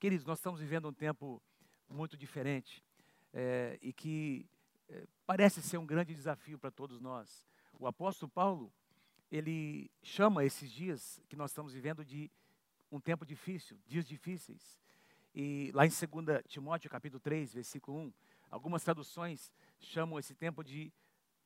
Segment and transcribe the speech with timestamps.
[0.00, 1.42] Queridos, nós estamos vivendo um tempo
[1.86, 2.82] muito diferente
[3.34, 4.48] é, e que
[4.88, 7.46] é, parece ser um grande desafio para todos nós.
[7.78, 8.72] O apóstolo Paulo,
[9.30, 12.30] ele chama esses dias que nós estamos vivendo de
[12.90, 14.80] um tempo difícil, dias difíceis.
[15.34, 18.12] E lá em 2 Timóteo, capítulo 3, versículo 1,
[18.50, 20.90] algumas traduções chamam esse tempo de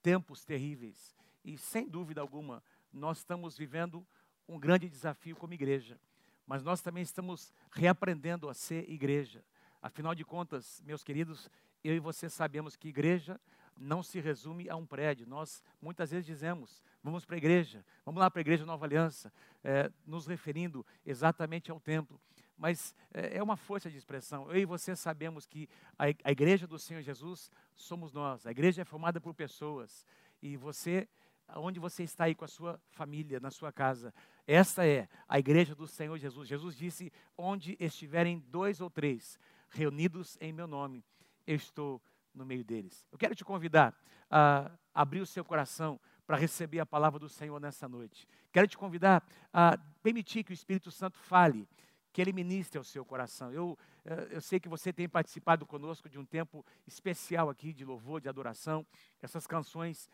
[0.00, 1.16] tempos terríveis.
[1.44, 2.62] E sem dúvida alguma,
[2.92, 4.06] nós estamos vivendo
[4.46, 5.98] um grande desafio como igreja.
[6.46, 9.44] Mas nós também estamos reaprendendo a ser igreja.
[9.80, 11.50] Afinal de contas, meus queridos,
[11.82, 13.40] eu e você sabemos que igreja
[13.76, 15.26] não se resume a um prédio.
[15.26, 19.32] Nós muitas vezes dizemos, vamos para a igreja, vamos lá para a igreja Nova Aliança,
[19.62, 22.20] é, nos referindo exatamente ao templo.
[22.56, 24.50] Mas é, é uma força de expressão.
[24.50, 28.46] Eu e você sabemos que a, a igreja do Senhor Jesus somos nós.
[28.46, 30.06] A igreja é formada por pessoas.
[30.40, 31.08] E você
[31.56, 34.12] onde você está aí com a sua família, na sua casa.
[34.46, 36.48] Esta é a igreja do Senhor Jesus.
[36.48, 41.04] Jesus disse: onde estiverem dois ou três reunidos em meu nome,
[41.46, 42.00] eu estou
[42.34, 43.06] no meio deles.
[43.10, 43.94] Eu quero te convidar
[44.30, 48.26] a abrir o seu coração para receber a palavra do Senhor nessa noite.
[48.52, 51.68] Quero te convidar a permitir que o Espírito Santo fale,
[52.12, 53.52] que ele ministre ao seu coração.
[53.52, 57.84] Eu, eh, eu sei que você tem participado conosco de um tempo especial aqui de
[57.84, 58.86] louvor, de adoração.
[59.20, 60.08] Essas canções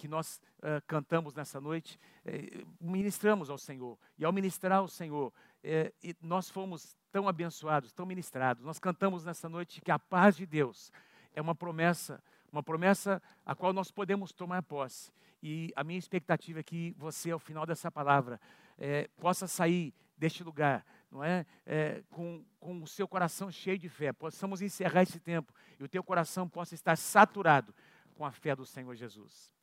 [0.00, 3.98] que nós uh, cantamos nessa noite, eh, ministramos ao Senhor.
[4.18, 5.30] E ao ministrar ao Senhor,
[5.62, 8.64] eh, nós fomos tão abençoados, tão ministrados.
[8.64, 10.90] Nós cantamos nessa noite que a paz de Deus
[11.34, 15.12] é uma promessa, uma promessa a qual nós podemos tomar posse.
[15.42, 18.40] E a minha expectativa é que você, ao final dessa palavra,
[18.78, 21.44] é, possa sair deste lugar, não é?
[21.66, 24.14] é, com, com o seu coração cheio de fé.
[24.14, 27.74] Possamos encerrar esse tempo e o teu coração possa estar saturado
[28.14, 29.59] com a fé do Senhor Jesus.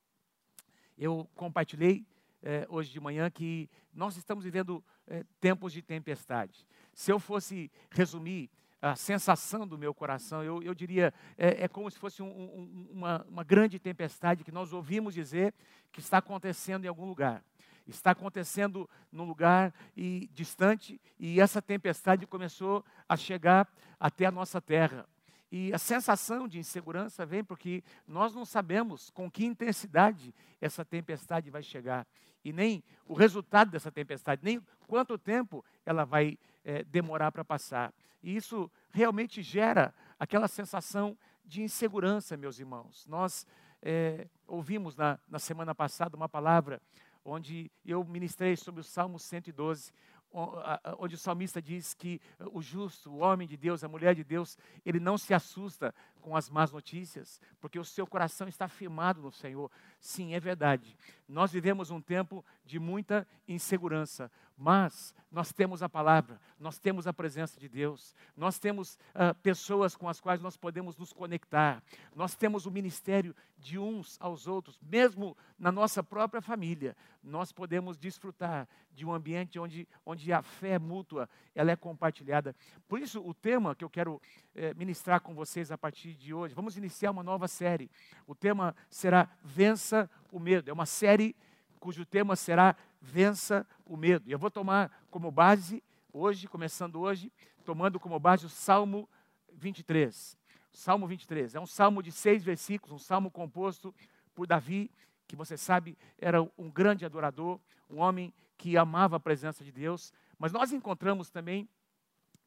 [0.97, 2.05] Eu compartilhei
[2.41, 6.65] é, hoje de manhã que nós estamos vivendo é, tempos de tempestade.
[6.93, 8.49] Se eu fosse resumir
[8.81, 12.87] a sensação do meu coração, eu, eu diria, é, é, como se fosse um, um,
[12.91, 15.53] uma, uma grande tempestade que nós ouvimos dizer
[15.91, 17.43] que está acontecendo em algum lugar
[17.87, 23.67] está acontecendo num lugar e, distante e essa tempestade começou a chegar
[23.99, 25.07] até a nossa terra.
[25.51, 31.49] E a sensação de insegurança vem porque nós não sabemos com que intensidade essa tempestade
[31.49, 32.05] vai chegar
[32.43, 37.93] e nem o resultado dessa tempestade, nem quanto tempo ela vai é, demorar para passar.
[38.23, 43.05] E isso realmente gera aquela sensação de insegurança, meus irmãos.
[43.07, 43.45] Nós
[43.81, 46.81] é, ouvimos na, na semana passada uma palavra
[47.23, 49.91] onde eu ministrei sobre o Salmo 112,
[50.31, 52.21] onde o salmista diz que
[52.51, 55.93] o justo, o homem de Deus, a mulher de Deus, ele não se assusta
[56.27, 59.71] com as más notícias, porque o seu coração está firmado no Senhor.
[59.97, 60.97] Sim, é verdade.
[61.25, 67.13] Nós vivemos um tempo de muita insegurança, mas nós temos a palavra, nós temos a
[67.13, 71.81] presença de Deus, nós temos uh, pessoas com as quais nós podemos nos conectar,
[72.13, 77.97] nós temos o ministério de uns aos outros, mesmo na nossa própria família, nós podemos
[77.97, 82.55] desfrutar de um ambiente onde, onde a fé mútua ela é compartilhada.
[82.87, 84.19] Por isso, o tema que eu quero
[84.55, 87.89] eh, ministrar com vocês a partir de hoje, vamos iniciar uma nova série.
[88.25, 90.69] O tema será Vença o Medo.
[90.69, 91.35] É uma série
[91.79, 94.27] cujo tema será Vença o Medo.
[94.27, 97.31] E eu vou tomar como base, hoje, começando hoje,
[97.63, 99.07] tomando como base o Salmo
[99.53, 100.35] 23.
[100.71, 103.93] Salmo 23 é um salmo de seis versículos, um salmo composto
[104.33, 104.91] por Davi,
[105.27, 110.11] que você sabe era um grande adorador, um homem que amava a presença de Deus.
[110.37, 111.69] Mas nós encontramos também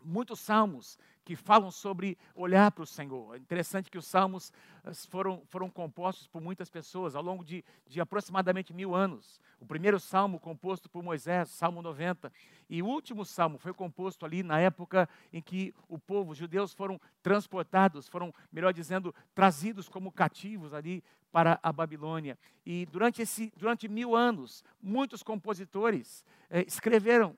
[0.05, 3.35] muitos salmos que falam sobre olhar para o Senhor.
[3.35, 4.53] É interessante que os salmos
[4.85, 9.41] eh, foram, foram compostos por muitas pessoas ao longo de, de aproximadamente mil anos.
[9.61, 12.33] O primeiro salmo composto por Moisés, Salmo 90,
[12.69, 16.73] e o último salmo foi composto ali na época em que o povo, os judeus,
[16.73, 22.39] foram transportados, foram, melhor dizendo, trazidos como cativos ali para a Babilônia.
[22.65, 27.37] E durante, esse, durante mil anos, muitos compositores eh, escreveram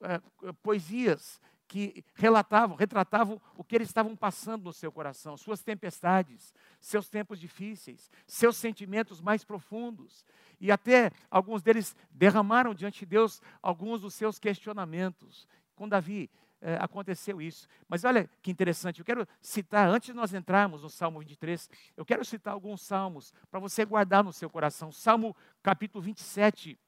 [0.00, 0.20] eh,
[0.62, 1.40] poesias
[1.74, 7.40] que relatavam, retratavam o que eles estavam passando no seu coração, suas tempestades, seus tempos
[7.40, 10.24] difíceis, seus sentimentos mais profundos.
[10.60, 15.48] E até alguns deles derramaram diante de Deus alguns dos seus questionamentos.
[15.74, 17.66] Com Davi é, aconteceu isso.
[17.88, 22.04] Mas olha que interessante, eu quero citar, antes de nós entrarmos no Salmo 23, eu
[22.04, 24.92] quero citar alguns salmos para você guardar no seu coração.
[24.92, 26.78] Salmo capítulo 27,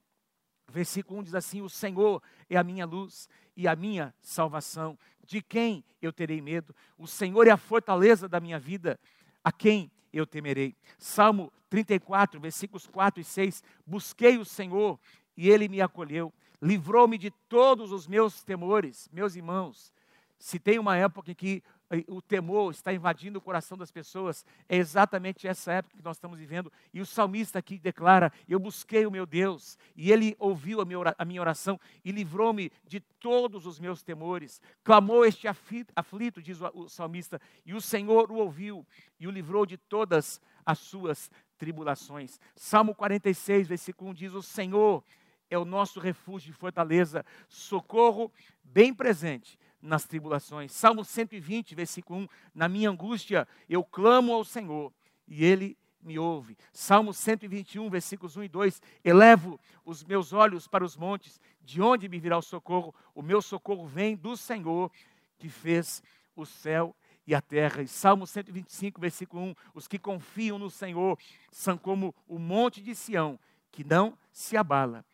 [0.69, 4.99] Versículo 1 diz assim: O Senhor é a minha luz e a minha salvação.
[5.25, 6.75] De quem eu terei medo?
[6.99, 8.99] O Senhor é a fortaleza da minha vida.
[9.43, 10.77] A quem eu temerei?
[10.99, 13.63] Salmo 34, versículos 4 e 6.
[13.87, 14.99] Busquei o Senhor
[15.37, 19.09] e ele me acolheu, livrou-me de todos os meus temores.
[19.13, 19.93] Meus irmãos,
[20.39, 21.63] se tem uma época em que
[22.09, 26.39] o temor está invadindo o coração das pessoas, é exatamente essa época que nós estamos
[26.39, 26.73] vivendo.
[26.93, 31.41] E o salmista aqui declara: Eu busquei o meu Deus, e ele ouviu a minha
[31.41, 34.61] oração e livrou-me de todos os meus temores.
[34.83, 38.85] Clamou este aflito, diz o salmista, e o Senhor o ouviu
[39.21, 42.41] e o livrou de todas as suas tribulações.
[42.57, 45.05] Salmo 46, versículo 1 diz: O Senhor
[45.49, 48.33] é o nosso refúgio e fortaleza, socorro
[48.65, 49.57] bem presente
[49.87, 50.73] nas tribulações.
[50.73, 54.93] Salmo 120, versículo 1: Na minha angústia eu clamo ao Senhor
[55.27, 56.57] e ele me ouve.
[56.73, 62.09] Salmo 121, versículos 1 e 2: Elevo os meus olhos para os montes, de onde
[62.09, 62.95] me virá o socorro?
[63.15, 64.91] O meu socorro vem do Senhor
[65.39, 66.03] que fez
[66.35, 66.95] o céu
[67.27, 67.83] e a terra.
[67.83, 71.19] E Salmo 125, versículo 1: Os que confiam no Senhor
[71.51, 73.39] são como o monte de Sião,
[73.73, 75.05] que não se abala,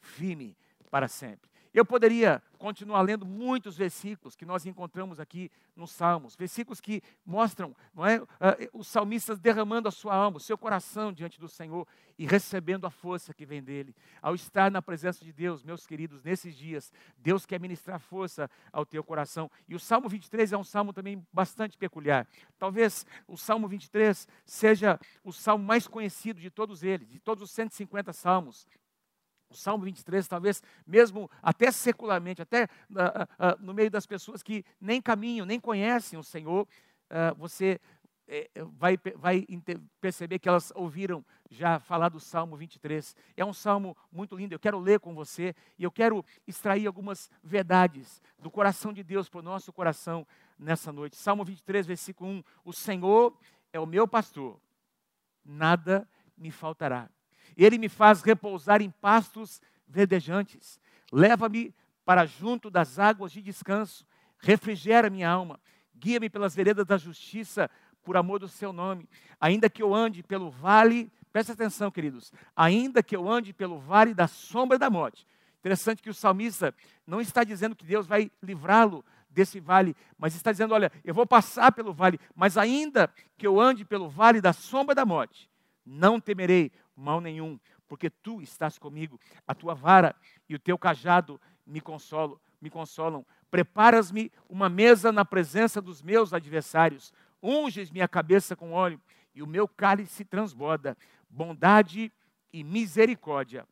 [0.00, 0.56] firme
[0.90, 1.48] para sempre.
[1.72, 7.74] Eu poderia continuar lendo muitos versículos que nós encontramos aqui nos Salmos, versículos que mostram
[7.94, 8.28] não é, uh,
[8.74, 12.90] os salmistas derramando a sua alma, o seu coração diante do Senhor e recebendo a
[12.90, 13.96] força que vem dele.
[14.20, 18.84] Ao estar na presença de Deus, meus queridos, nesses dias, Deus quer ministrar força ao
[18.84, 19.50] teu coração.
[19.66, 22.28] E o Salmo 23 é um salmo também bastante peculiar.
[22.58, 27.50] Talvez o Salmo 23 seja o salmo mais conhecido de todos eles, de todos os
[27.52, 28.66] 150 salmos.
[29.50, 34.64] O Salmo 23, talvez mesmo até secularmente, até uh, uh, no meio das pessoas que
[34.80, 37.80] nem caminham, nem conhecem o Senhor, uh, você
[38.32, 38.48] eh,
[38.78, 39.44] vai, vai
[40.00, 43.16] perceber que elas ouviram já falar do Salmo 23.
[43.36, 47.28] É um salmo muito lindo, eu quero ler com você e eu quero extrair algumas
[47.42, 50.24] verdades do coração de Deus para o nosso coração
[50.56, 51.16] nessa noite.
[51.16, 53.36] Salmo 23, versículo 1: O Senhor
[53.72, 54.60] é o meu pastor,
[55.44, 56.08] nada
[56.38, 57.10] me faltará.
[57.64, 60.80] Ele me faz repousar em pastos verdejantes.
[61.12, 61.74] Leva-me
[62.04, 64.06] para junto das águas de descanso.
[64.38, 65.60] Refrigera minha alma.
[65.94, 67.70] Guia-me pelas veredas da justiça,
[68.02, 69.08] por amor do seu nome.
[69.40, 72.32] Ainda que eu ande pelo vale, presta atenção, queridos.
[72.56, 75.26] Ainda que eu ande pelo vale da sombra da morte.
[75.58, 76.74] Interessante que o salmista
[77.06, 81.26] não está dizendo que Deus vai livrá-lo desse vale, mas está dizendo: olha, eu vou
[81.26, 85.50] passar pelo vale, mas ainda que eu ande pelo vale da sombra da morte,
[85.84, 87.58] não temerei, mal nenhum,
[87.88, 90.14] porque tu estás comigo, a tua vara
[90.48, 93.26] e o teu cajado me consolam, me consolam.
[93.50, 97.12] Preparas-me uma mesa na presença dos meus adversários,
[97.42, 99.00] unges minha cabeça com óleo
[99.34, 100.96] e o meu cálice transborda.
[101.28, 102.12] Bondade
[102.52, 103.66] e misericórdia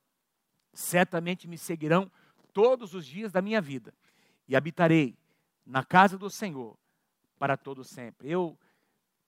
[0.72, 2.10] certamente me seguirão
[2.52, 3.92] todos os dias da minha vida
[4.48, 5.16] e habitarei
[5.66, 6.76] na casa do Senhor
[7.38, 8.30] para todo sempre.
[8.30, 8.58] Eu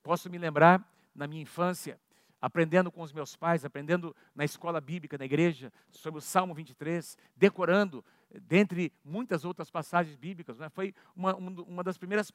[0.03, 2.00] posso me lembrar na minha infância
[2.40, 7.16] aprendendo com os meus pais, aprendendo na escola bíblica, na igreja, sobre o Salmo 23,
[7.37, 8.04] decorando,
[8.42, 10.58] dentre muitas outras passagens bíblicas.
[10.58, 10.69] Né?
[10.69, 12.32] Foi uma, uma das primeiras, uh,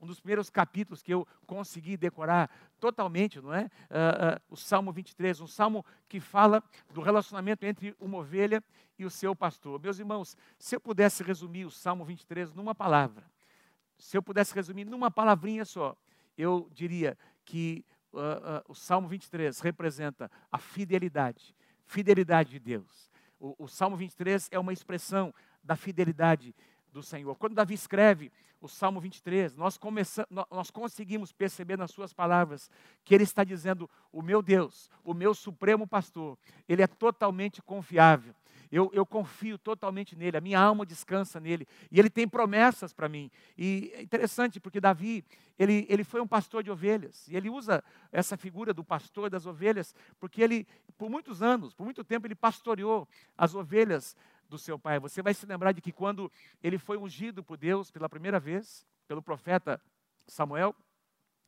[0.00, 3.64] um dos primeiros capítulos que eu consegui decorar totalmente, não é?
[3.64, 6.62] Uh, uh, o Salmo 23, um salmo que fala
[6.92, 8.62] do relacionamento entre uma ovelha
[8.98, 9.80] e o seu pastor.
[9.80, 13.24] Meus irmãos, se eu pudesse resumir o Salmo 23 numa palavra,
[13.98, 15.96] se eu pudesse resumir numa palavrinha só,
[16.36, 23.10] eu diria que uh, o Salmo 23 representa a fidelidade, fidelidade de Deus.
[23.38, 26.54] O, o Salmo 23 é uma expressão da fidelidade
[26.92, 27.34] do Senhor.
[27.36, 28.30] Quando Davi escreve
[28.60, 32.70] o Salmo 23, nós, começamos, nós conseguimos perceber nas suas palavras
[33.04, 38.34] que ele está dizendo: o meu Deus, o meu supremo pastor, ele é totalmente confiável.
[38.74, 43.08] Eu, eu confio totalmente nele, a minha alma descansa nele, e ele tem promessas para
[43.08, 43.30] mim.
[43.56, 45.24] E é interessante porque Davi,
[45.56, 49.46] ele, ele foi um pastor de ovelhas, e ele usa essa figura do pastor das
[49.46, 50.66] ovelhas, porque ele,
[50.98, 53.06] por muitos anos, por muito tempo, ele pastoreou
[53.38, 54.16] as ovelhas
[54.48, 54.98] do seu pai.
[54.98, 56.28] Você vai se lembrar de que quando
[56.60, 59.80] ele foi ungido por Deus pela primeira vez, pelo profeta
[60.26, 60.74] Samuel,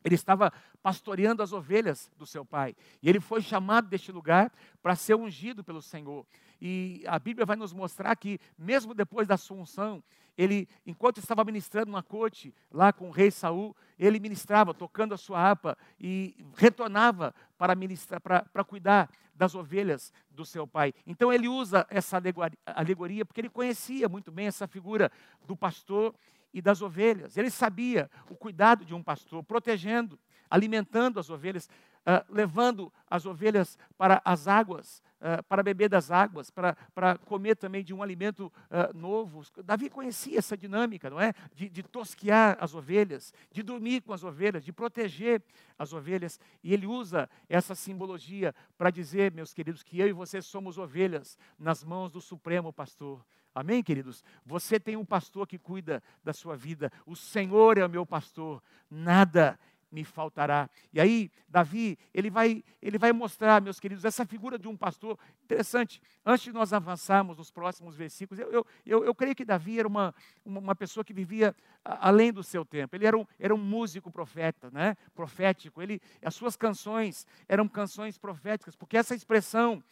[0.04, 2.76] ele estava pastoreando as ovelhas do seu pai.
[3.02, 6.24] E ele foi chamado deste lugar para ser ungido pelo Senhor.
[6.60, 10.02] E a Bíblia vai nos mostrar que, mesmo depois da sua unção,
[10.36, 15.16] ele, enquanto estava ministrando uma corte lá com o rei Saul, ele ministrava, tocando a
[15.16, 20.92] sua harpa e retornava para, ministrar, para, para cuidar das ovelhas do seu pai.
[21.06, 22.20] Então ele usa essa
[22.66, 25.10] alegoria porque ele conhecia muito bem essa figura
[25.46, 26.14] do pastor
[26.56, 27.36] e das ovelhas.
[27.36, 33.76] Ele sabia o cuidado de um pastor, protegendo, alimentando as ovelhas, uh, levando as ovelhas
[33.98, 38.50] para as águas, uh, para beber das águas, para, para comer também de um alimento
[38.70, 39.42] uh, novo.
[39.62, 41.34] Davi conhecia essa dinâmica, não é?
[41.54, 45.42] De, de tosquear as ovelhas, de dormir com as ovelhas, de proteger
[45.78, 46.40] as ovelhas.
[46.64, 51.36] E ele usa essa simbologia para dizer, meus queridos, que eu e você somos ovelhas
[51.58, 53.22] nas mãos do Supremo Pastor
[53.56, 54.22] Amém, queridos?
[54.44, 56.92] Você tem um pastor que cuida da sua vida.
[57.06, 58.62] O Senhor é o meu pastor.
[58.90, 59.58] Nada
[59.90, 60.68] me faltará.
[60.92, 65.18] E aí, Davi, ele vai, ele vai mostrar, meus queridos, essa figura de um pastor
[65.42, 66.02] interessante.
[66.22, 69.88] Antes de nós avançarmos nos próximos versículos, eu, eu, eu, eu creio que Davi era
[69.88, 72.94] uma, uma pessoa que vivia além do seu tempo.
[72.94, 74.98] Ele era um, era um músico profeta, né?
[75.14, 75.80] profético.
[75.80, 79.82] Ele, as suas canções eram canções proféticas, porque essa expressão,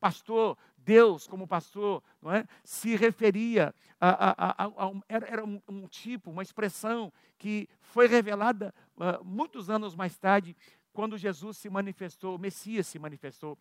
[0.00, 2.46] pastor, Deus como pastor, não é?
[2.64, 8.06] se referia a, a, a, a um, era, um, um, tipo, uma expressão que foi
[8.06, 10.56] revelada uh, muitos anos mais tarde,
[10.92, 13.52] quando Jesus se manifestou, o Messias se manifestou.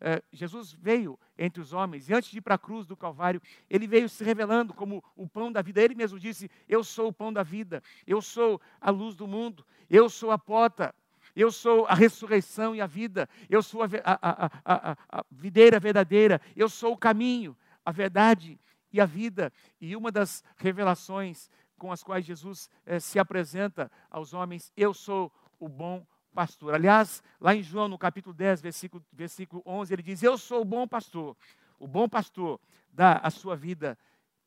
[0.00, 3.42] Uh, Jesus veio entre os homens, e antes de ir para a cruz do Calvário,
[3.68, 5.82] ele veio se revelando como o pão da vida.
[5.82, 9.66] Ele mesmo disse: Eu sou o pão da vida, eu sou a luz do mundo,
[9.90, 10.94] eu sou a porta
[11.38, 16.40] eu sou a ressurreição e a vida, eu sou a, a, a, a, videira verdadeira,
[16.56, 18.58] eu sou o caminho, a verdade
[18.92, 19.52] e a vida.
[19.80, 25.32] E uma das revelações com as quais Jesus eh, se apresenta aos homens, eu sou
[25.60, 26.04] o bom
[26.34, 26.74] pastor.
[26.74, 30.64] Aliás, lá em João, no capítulo 10, versículo, versículo 11, ele diz: Eu sou o
[30.64, 31.36] bom pastor.
[31.78, 32.60] O bom pastor
[32.92, 33.96] dá a sua vida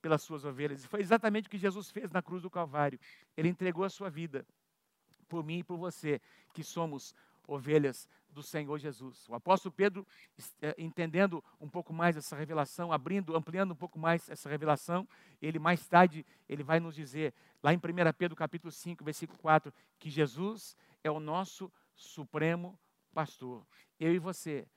[0.02, 0.84] pelas suas ovelhas.
[0.84, 3.00] E foi exatamente o que Jesus fez na cruz do Calvário.
[3.38, 4.46] Ele entregou a sua vida
[5.32, 6.20] por mim e por você,
[6.54, 7.16] que somos
[7.48, 9.30] ovelhas do Senhor Jesus.
[9.30, 10.06] O apóstolo Pedro,
[10.62, 15.08] é, entendendo um pouco mais essa revelação, abrindo, ampliando um pouco mais essa revelação,
[15.42, 17.34] ele mais tarde, ele vai nos dizer,
[17.64, 17.82] lá em 1
[18.18, 22.78] Pedro capítulo 5, versículo 4, que Jesus é o nosso supremo
[23.14, 23.66] pastor.
[23.98, 24.68] Eu e você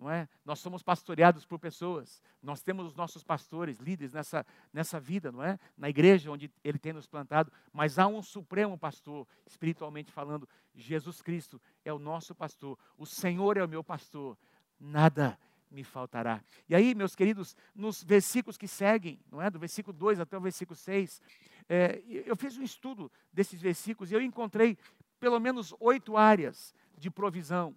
[0.00, 0.26] não é?
[0.44, 5.44] Nós somos pastoreados por pessoas, nós temos os nossos pastores, líderes nessa, nessa vida, não
[5.44, 5.58] é?
[5.76, 11.20] Na igreja onde Ele tem nos plantado, mas há um supremo pastor, espiritualmente falando, Jesus
[11.20, 14.38] Cristo é o nosso pastor, o Senhor é o meu pastor,
[14.78, 15.38] nada
[15.70, 16.42] me faltará.
[16.66, 19.50] E aí, meus queridos, nos versículos que seguem, não é?
[19.50, 21.20] Do versículo 2 até o versículo 6,
[21.68, 24.78] é, eu fiz um estudo desses versículos e eu encontrei
[25.20, 27.76] pelo menos oito áreas de provisão.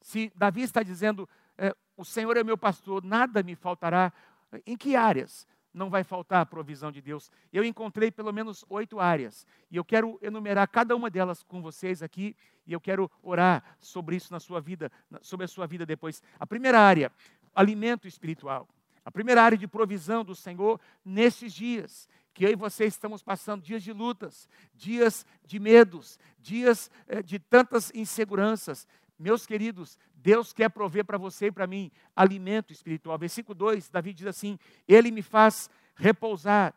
[0.00, 1.28] Se Davi está dizendo,
[1.96, 4.12] o Senhor é meu pastor, nada me faltará.
[4.64, 7.30] Em que áreas não vai faltar a provisão de Deus?
[7.52, 12.02] Eu encontrei pelo menos oito áreas e eu quero enumerar cada uma delas com vocês
[12.02, 12.36] aqui
[12.66, 16.22] e eu quero orar sobre isso na sua vida, sobre a sua vida depois.
[16.38, 17.10] A primeira área,
[17.54, 18.68] alimento espiritual.
[19.04, 23.64] A primeira área de provisão do Senhor nesses dias que eu e você estamos passando
[23.64, 28.86] dias de lutas, dias de medos, dias eh, de tantas inseguranças,
[29.18, 33.18] meus queridos, Deus quer prover para você e para mim alimento espiritual.
[33.18, 36.74] Versículo 2, Davi diz assim: Ele me faz repousar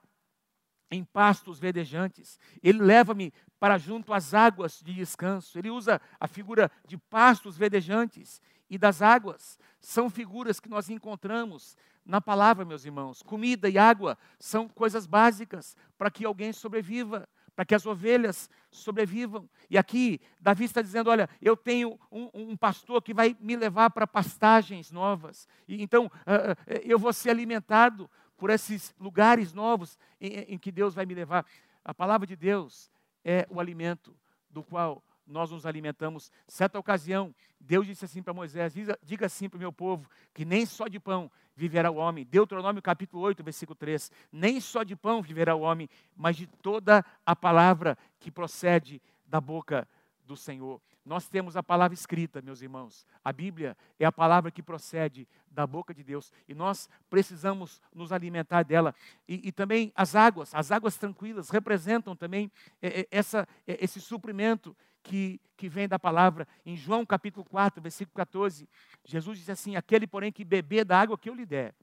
[0.90, 5.58] em pastos verdejantes, Ele leva-me para junto às águas de descanso.
[5.58, 9.60] Ele usa a figura de pastos verdejantes e das águas.
[9.80, 13.22] São figuras que nós encontramos na palavra, meus irmãos.
[13.22, 19.50] Comida e água são coisas básicas para que alguém sobreviva para que as ovelhas sobrevivam.
[19.70, 23.90] E aqui, Davi está dizendo: Olha, eu tenho um, um pastor que vai me levar
[23.90, 25.48] para pastagens novas.
[25.68, 30.94] E, então, uh, eu vou ser alimentado por esses lugares novos em, em que Deus
[30.94, 31.46] vai me levar.
[31.84, 32.92] A palavra de Deus
[33.24, 34.16] é o alimento
[34.50, 36.32] do qual nós nos alimentamos.
[36.48, 38.74] Certa ocasião, Deus disse assim para Moisés:
[39.04, 42.26] Diga assim para o meu povo, que nem só de pão viverá o homem.
[42.26, 44.12] Deuteronômio capítulo 8, versículo 3.
[44.32, 49.40] Nem só de pão viverá o homem, mas de toda a palavra que procede da
[49.40, 49.88] boca
[50.26, 50.82] do Senhor.
[51.04, 53.08] Nós temos a palavra escrita, meus irmãos.
[53.24, 58.12] A Bíblia é a palavra que procede da boca de Deus e nós precisamos nos
[58.12, 58.94] alimentar dela.
[59.28, 62.52] E, e também as águas, as águas tranquilas, representam também
[62.82, 66.48] é, é, essa, é, esse suprimento que, que vem da palavra.
[66.66, 68.68] Em João capítulo 4, versículo 14,
[69.04, 71.74] Jesus diz assim: Aquele, porém, que beber da água que eu lhe der,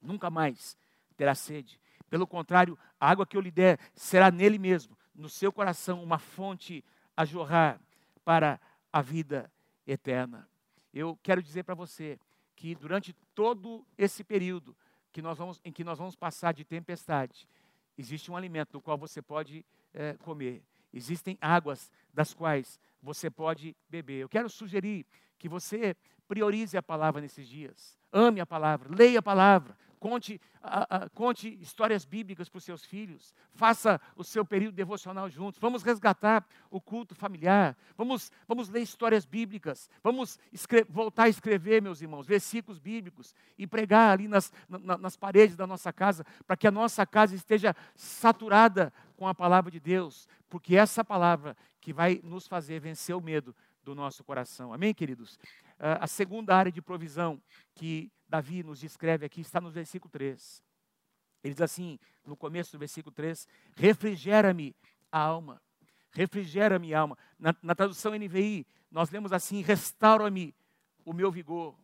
[0.00, 0.76] nunca mais
[1.16, 1.80] terá sede.
[2.08, 6.18] Pelo contrário, a água que eu lhe der será nele mesmo, no seu coração, uma
[6.18, 6.84] fonte
[7.16, 7.80] a jorrar
[8.24, 8.60] para
[8.92, 9.50] a vida
[9.86, 10.48] eterna.
[10.92, 12.18] Eu quero dizer para você
[12.54, 14.76] que durante todo esse período
[15.12, 17.48] que nós vamos, em que nós vamos passar de tempestade,
[17.96, 20.62] existe um alimento do qual você pode é, comer.
[20.96, 24.22] Existem águas das quais você pode beber.
[24.22, 25.04] Eu quero sugerir
[25.38, 25.94] que você
[26.26, 27.98] priorize a palavra nesses dias.
[28.10, 30.40] Ame a palavra, leia a palavra, conte,
[31.12, 35.60] conte histórias bíblicas para os seus filhos, faça o seu período devocional juntos.
[35.60, 40.38] Vamos resgatar o culto familiar, vamos, vamos ler histórias bíblicas, vamos
[40.88, 45.66] voltar a escrever, meus irmãos, versículos bíblicos e pregar ali nas, na, nas paredes da
[45.66, 50.76] nossa casa, para que a nossa casa esteja saturada com a palavra de Deus, porque
[50.76, 54.72] é essa palavra que vai nos fazer vencer o medo do nosso coração.
[54.72, 55.36] Amém, queridos?
[55.78, 57.40] Uh, a segunda área de provisão
[57.74, 60.62] que Davi nos descreve aqui está no versículo 3.
[61.42, 63.46] Ele diz assim, no começo do versículo 3,
[63.76, 64.74] refrigera-me
[65.10, 65.62] a alma,
[66.10, 67.18] refrigera-me a alma.
[67.38, 70.54] Na, na tradução NVI, nós lemos assim, restaura-me
[71.04, 71.78] o meu vigor.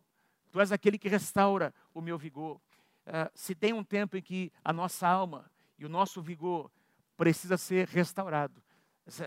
[0.51, 2.57] Tu és aquele que restaura o meu vigor.
[3.07, 6.69] Uh, se tem um tempo em que a nossa alma e o nosso vigor
[7.23, 8.61] precisa ser restaurado,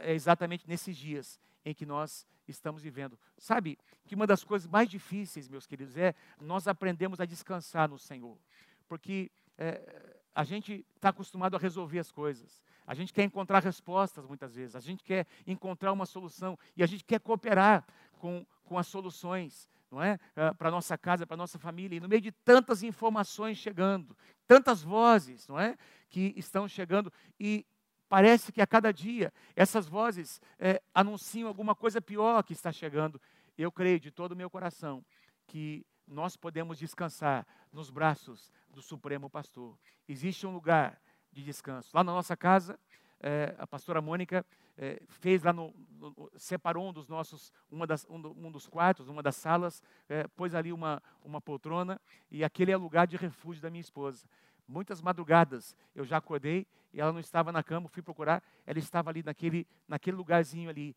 [0.03, 3.19] é exatamente nesses dias em que nós estamos vivendo.
[3.39, 7.99] Sabe que uma das coisas mais difíceis, meus queridos, é nós aprendemos a descansar no
[7.99, 8.39] Senhor.
[8.87, 12.63] Porque é, a gente está acostumado a resolver as coisas.
[12.87, 14.77] A gente quer encontrar respostas muitas vezes.
[14.77, 16.59] A gente quer encontrar uma solução.
[16.77, 17.83] E a gente quer cooperar
[18.19, 20.21] com, com as soluções, não é?
[20.37, 21.97] Uh, para nossa casa, para nossa família.
[21.97, 24.15] E no meio de tantas informações chegando,
[24.47, 25.79] tantas vozes, não é?
[26.11, 27.11] Que estão chegando.
[27.41, 27.65] E
[28.09, 33.21] Parece que a cada dia essas vozes é, anunciam alguma coisa pior que está chegando.
[33.59, 35.05] Eu creio de todo o meu coração
[35.47, 39.77] que nós podemos descansar nos braços do Supremo Pastor.
[40.09, 41.01] Existe um lugar
[41.33, 41.91] de descanso.
[41.93, 42.79] Lá na nossa casa,
[43.21, 44.45] é, a pastora Mônica
[44.77, 49.09] é, fez lá no, no, separou um dos nossos, uma das, um, um dos quartos,
[49.09, 53.17] uma das salas, é, pôs ali uma, uma poltrona e aquele é o lugar de
[53.17, 54.27] refúgio da minha esposa.
[54.69, 59.11] Muitas madrugadas eu já acordei e ela não estava na cama, fui procurar, ela estava
[59.11, 60.97] ali naquele, naquele lugarzinho ali,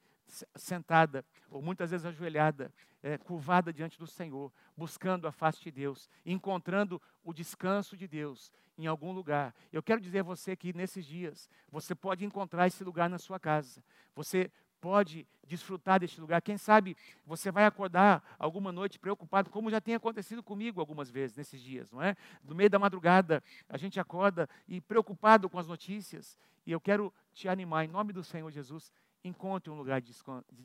[0.55, 2.71] sentada, ou muitas vezes ajoelhada,
[3.01, 8.51] é, curvada diante do Senhor, buscando a face de Deus, encontrando o descanso de Deus
[8.77, 9.53] em algum lugar.
[9.71, 13.39] Eu quero dizer a você que nesses dias você pode encontrar esse lugar na sua
[13.39, 13.83] casa.
[14.15, 16.41] Você pode desfrutar deste lugar.
[16.41, 16.95] Quem sabe
[17.25, 21.91] você vai acordar alguma noite preocupado, como já tem acontecido comigo algumas vezes nesses dias,
[21.91, 22.15] não é?
[22.43, 26.37] No meio da madrugada, a gente acorda e preocupado com as notícias.
[26.65, 28.91] E eu quero te animar, em nome do Senhor Jesus,
[29.23, 30.13] encontre um lugar de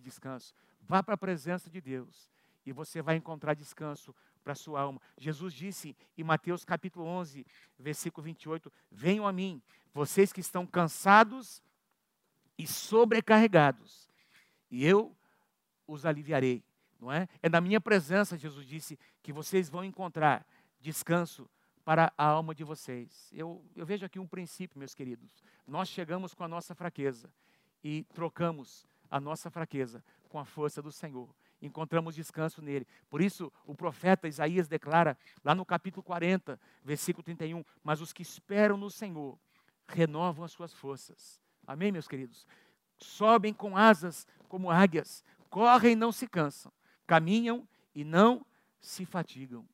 [0.01, 0.55] descanso.
[0.83, 2.31] Vá para a presença de Deus
[2.67, 5.01] e você vai encontrar descanso para a sua alma.
[5.19, 7.47] Jesus disse em Mateus capítulo 11,
[7.79, 11.63] versículo 28, Venham a mim, vocês que estão cansados
[12.59, 14.09] e sobrecarregados,
[14.71, 15.17] e eu
[15.87, 16.63] os aliviarei.
[17.01, 17.29] Não é?
[17.43, 20.47] é na minha presença, Jesus disse, que vocês vão encontrar
[20.81, 21.49] descanso
[21.85, 23.31] para a alma de vocês.
[23.33, 25.43] Eu, eu vejo aqui um princípio, meus queridos.
[25.67, 27.31] Nós chegamos com a nossa fraqueza
[27.83, 31.29] e trocamos a nossa fraqueza com a força do Senhor.
[31.61, 32.87] Encontramos descanso nele.
[33.09, 38.23] Por isso, o profeta Isaías declara, lá no capítulo 40, versículo 31, Mas os que
[38.23, 39.39] esperam no Senhor
[39.87, 41.44] renovam as suas forças.
[41.67, 42.47] Amém, meus queridos?
[42.99, 46.73] Sobem com asas como águias, correm e não se cansam,
[47.07, 48.45] caminham e não
[48.81, 49.67] se fatigam.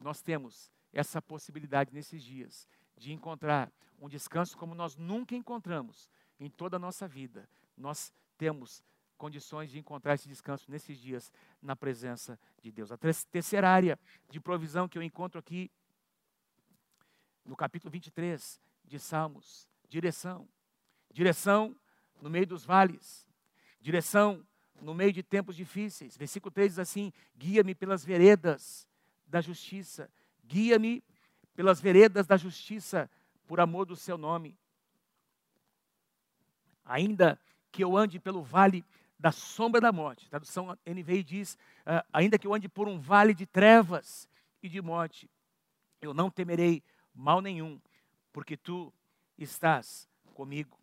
[0.00, 6.48] Nós temos essa possibilidade nesses dias de encontrar um descanso como nós nunca encontramos em
[6.48, 7.48] toda a nossa vida.
[7.76, 8.82] Nós temos
[9.16, 12.92] condições de encontrar esse descanso nesses dias na presença de Deus.
[12.92, 13.98] A terceira área
[14.30, 15.70] de provisão que eu encontro aqui
[17.44, 20.48] no capítulo 23 de Salmos, direção
[21.10, 21.76] direção
[22.20, 23.26] no meio dos vales,
[23.80, 24.44] direção
[24.80, 26.16] no meio de tempos difíceis.
[26.16, 28.88] Versículo 3 diz assim: guia-me pelas veredas
[29.26, 30.10] da justiça,
[30.44, 31.02] guia-me
[31.54, 33.10] pelas veredas da justiça,
[33.46, 34.56] por amor do seu nome.
[36.84, 37.38] Ainda
[37.72, 38.84] que eu ande pelo vale
[39.18, 43.34] da sombra da morte, tradução NVI diz: uh, ainda que eu ande por um vale
[43.34, 44.28] de trevas
[44.62, 45.28] e de morte,
[46.00, 46.82] eu não temerei
[47.14, 47.80] mal nenhum,
[48.32, 48.92] porque tu
[49.36, 50.77] estás comigo.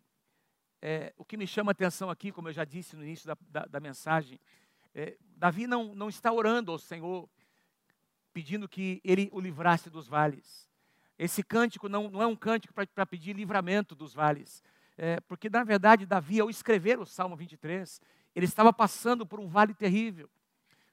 [0.80, 3.36] É, o que me chama a atenção aqui, como eu já disse no início da,
[3.48, 4.38] da, da mensagem,
[4.94, 7.28] é, Davi não, não está orando ao Senhor,
[8.32, 10.68] pedindo que ele o livrasse dos vales.
[11.18, 14.62] Esse cântico não, não é um cântico para pedir livramento dos vales,
[14.96, 18.00] é, porque na verdade Davi, ao escrever o Salmo 23,
[18.34, 20.28] ele estava passando por um vale terrível.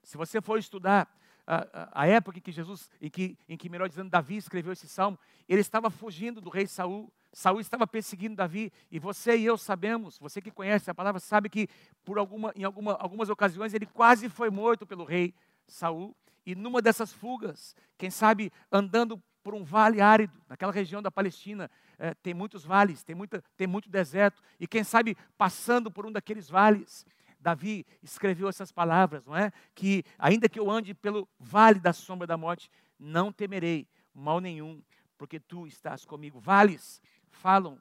[0.01, 1.09] Se você for estudar
[1.45, 4.73] a, a, a época em que Jesus, em que, em que melhor dizendo, Davi escreveu
[4.73, 7.11] esse salmo, ele estava fugindo do rei Saul.
[7.33, 11.49] Saul estava perseguindo Davi, e você e eu sabemos, você que conhece a palavra, sabe
[11.49, 11.67] que
[12.05, 15.33] por alguma, em alguma, algumas ocasiões ele quase foi morto pelo rei
[15.67, 16.15] Saul.
[16.45, 21.69] E numa dessas fugas, quem sabe andando por um vale árido, naquela região da Palestina,
[21.97, 26.11] é, tem muitos vales, tem, muita, tem muito deserto, e quem sabe passando por um
[26.11, 27.05] daqueles vales,
[27.39, 29.51] Davi escreveu essas palavras, não é?
[29.75, 34.81] Que ainda que eu ande pelo vale da sombra da morte, não temerei mal nenhum,
[35.17, 36.39] porque tu estás comigo.
[36.39, 37.01] Vales
[37.43, 37.77] falam,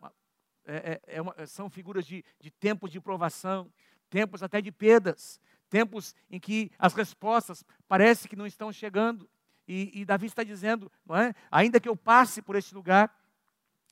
[0.64, 3.72] é, é, é uma, são figuras de, de tempos de provação,
[4.10, 9.30] tempos até de perdas, tempos em que as respostas parece que não estão chegando.
[9.68, 11.32] E, e Davi está dizendo, é?
[11.48, 13.16] Ainda que eu passe por esse lugar,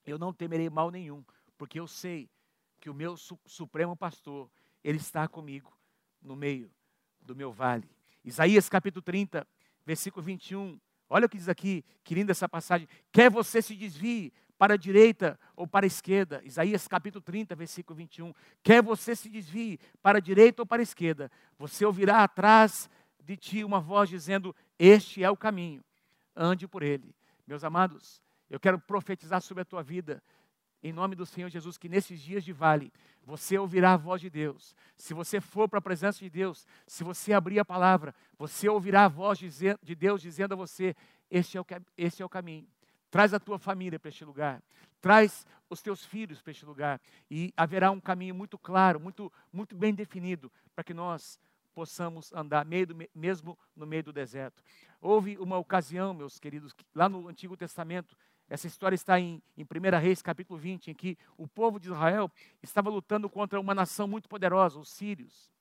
[0.05, 1.25] eu não temerei mal nenhum,
[1.57, 2.29] porque eu sei
[2.81, 4.51] que o meu su supremo pastor,
[4.83, 5.73] ele está comigo
[6.21, 6.69] no meio
[7.21, 7.89] do meu vale.
[8.25, 9.47] Isaías capítulo 30,
[9.87, 10.81] versículo 21.
[11.09, 12.89] Olha o que diz aqui, que linda essa passagem.
[13.13, 16.43] Quer você se desvie para a direita ou para a esquerda.
[16.45, 18.35] Isaías capítulo 30, versículo 21.
[18.63, 22.91] Quer você se desvie para a direita ou para a esquerda, você ouvirá atrás
[23.25, 25.83] de ti uma voz dizendo: Este é o caminho,
[26.37, 27.15] ande por ele.
[27.47, 28.21] Meus amados,
[28.51, 30.23] eu quero profetizar sobre a tua vida,
[30.83, 32.93] em nome do Senhor Jesus, que nesses dias de vale,
[33.25, 34.77] você ouvirá a voz de Deus.
[34.95, 39.07] Se você for para a presença de Deus, se você abrir a palavra, você ouvirá
[39.07, 40.95] a voz de Deus dizendo a você:
[41.31, 42.69] Este é o, este é o caminho.
[43.11, 44.63] Traz a tua família para este lugar.
[45.01, 47.01] Traz os teus filhos para este lugar.
[47.31, 51.39] E haverá um caminho muito claro, muito, muito bem definido, para que nós
[51.75, 52.67] possamos andar
[53.15, 54.63] mesmo no meio do deserto.
[55.01, 58.17] Houve uma ocasião, meus queridos, lá no Antigo Testamento,
[58.51, 62.29] essa história está em, em 1 Reis, capítulo 20, em que o povo de Israel
[62.61, 65.53] estava lutando contra uma nação muito poderosa, os sírios.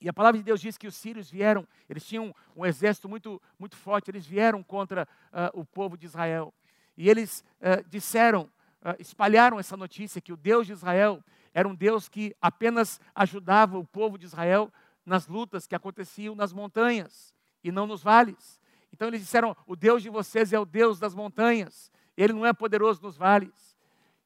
[0.00, 3.40] E a palavra de Deus diz que os sírios vieram, eles tinham um exército muito,
[3.58, 6.54] muito forte, eles vieram contra uh, o povo de Israel.
[6.96, 8.42] E eles uh, disseram,
[8.82, 13.78] uh, espalharam essa notícia que o Deus de Israel era um Deus que apenas ajudava
[13.78, 14.72] o povo de Israel
[15.04, 18.60] nas lutas que aconteciam nas montanhas e não nos vales.
[18.92, 21.90] Então eles disseram: o Deus de vocês é o Deus das montanhas.
[22.16, 23.76] Ele não é poderoso nos vales.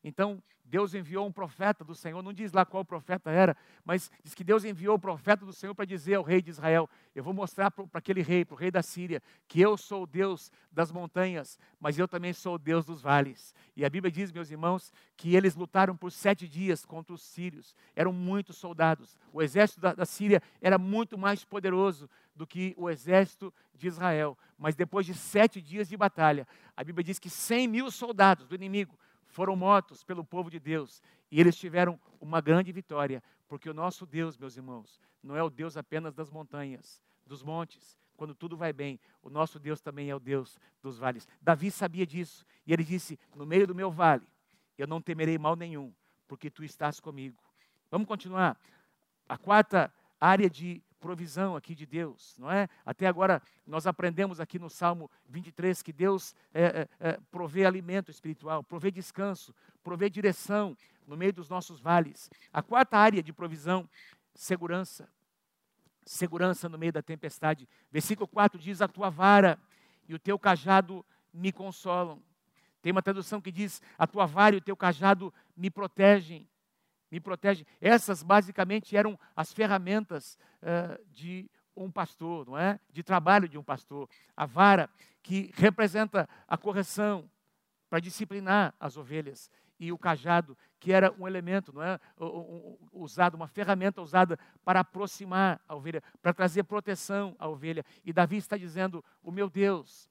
[0.03, 4.35] Então, Deus enviou um profeta do Senhor, não diz lá qual profeta era, mas diz
[4.35, 7.35] que Deus enviou o profeta do Senhor para dizer ao rei de Israel: Eu vou
[7.35, 10.93] mostrar para aquele rei, para o rei da Síria, que eu sou o Deus das
[10.93, 13.53] montanhas, mas eu também sou o Deus dos vales.
[13.75, 17.75] E a Bíblia diz, meus irmãos, que eles lutaram por sete dias contra os sírios,
[17.97, 19.19] eram muitos soldados.
[19.33, 24.39] O exército da, da Síria era muito mais poderoso do que o exército de Israel.
[24.57, 28.55] Mas depois de sete dias de batalha, a Bíblia diz que cem mil soldados do
[28.55, 28.97] inimigo
[29.31, 34.05] foram mortos pelo povo de Deus e eles tiveram uma grande vitória, porque o nosso
[34.05, 37.99] Deus, meus irmãos, não é o Deus apenas das montanhas, dos montes.
[38.17, 41.27] Quando tudo vai bem, o nosso Deus também é o Deus dos vales.
[41.41, 44.27] Davi sabia disso e ele disse: No meio do meu vale,
[44.77, 45.93] eu não temerei mal nenhum,
[46.29, 47.43] porque tu estás comigo.
[47.91, 48.59] Vamos continuar.
[49.29, 52.69] A quarta área de provisão aqui de Deus, não é?
[52.85, 58.11] Até agora nós aprendemos aqui no Salmo 23 que Deus é, é, é, provê alimento
[58.11, 62.31] espiritual, provê descanso, provê direção no meio dos nossos vales.
[62.53, 63.89] A quarta área de provisão,
[64.35, 65.09] segurança.
[66.05, 67.69] Segurança no meio da tempestade.
[67.91, 69.59] Versículo 4 diz: A tua vara
[70.09, 72.23] e o teu cajado me consolam.
[72.83, 76.49] Tem uma tradução que diz: A tua vara e o teu cajado me protegem
[77.11, 77.67] me protege.
[77.81, 82.79] Essas basicamente eram as ferramentas uh, de um pastor, não é?
[82.91, 84.09] De trabalho de um pastor.
[84.37, 84.89] A vara
[85.23, 87.29] que representa a correção
[87.89, 91.99] para disciplinar as ovelhas e o cajado que era um elemento, não é?
[92.93, 97.85] Usado, uma ferramenta usada para aproximar a ovelha, para trazer proteção à ovelha.
[98.05, 100.10] E Davi está dizendo: o meu Deus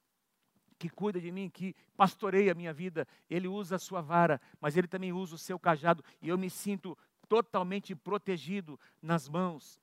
[0.80, 4.78] que cuida de mim, que pastoreia a minha vida, ele usa a sua vara, mas
[4.78, 6.96] ele também usa o seu cajado, e eu me sinto
[7.28, 9.78] totalmente protegido nas mãos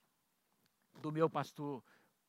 [1.00, 1.84] do meu pastor.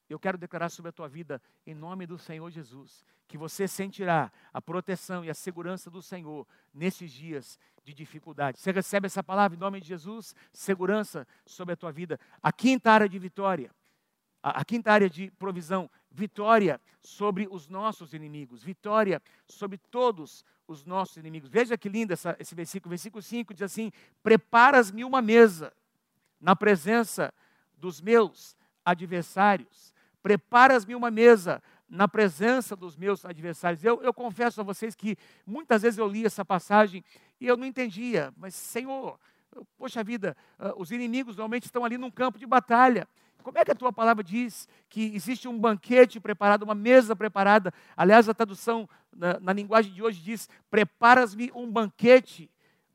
[0.08, 4.32] Eu quero declarar sobre a tua vida, em nome do Senhor Jesus, que você sentirá
[4.54, 8.60] a proteção e a segurança do Senhor nesses dias de dificuldade.
[8.60, 10.36] Você recebe essa palavra em nome de Jesus?
[10.54, 12.20] Segurança sobre a tua vida.
[12.42, 13.72] A quinta área de vitória
[14.42, 21.18] a, quinta área de provisão, vitória sobre os nossos inimigos, vitória sobre todos os nossos
[21.18, 21.50] inimigos.
[21.50, 22.90] Veja que lindo essa, esse versículo.
[22.90, 23.92] Versículo 5 diz assim:
[24.24, 25.74] Preparas-me uma mesa
[26.40, 27.34] na presença
[27.78, 29.94] dos meus adversários.
[30.22, 33.84] Preparas-me uma mesa na presença dos meus adversários.
[33.84, 37.04] Eu, eu confesso a vocês que muitas vezes eu li essa passagem
[37.40, 39.20] e eu não entendia, mas Senhor,
[39.78, 43.08] poxa vida, uh, os inimigos normalmente estão ali num campo de batalha.
[43.44, 47.74] Como é que a tua palavra diz que existe um banquete preparado, uma mesa preparada?
[47.96, 52.50] Aliás, a tradução na, na linguagem de hoje diz: Preparas-me um banquete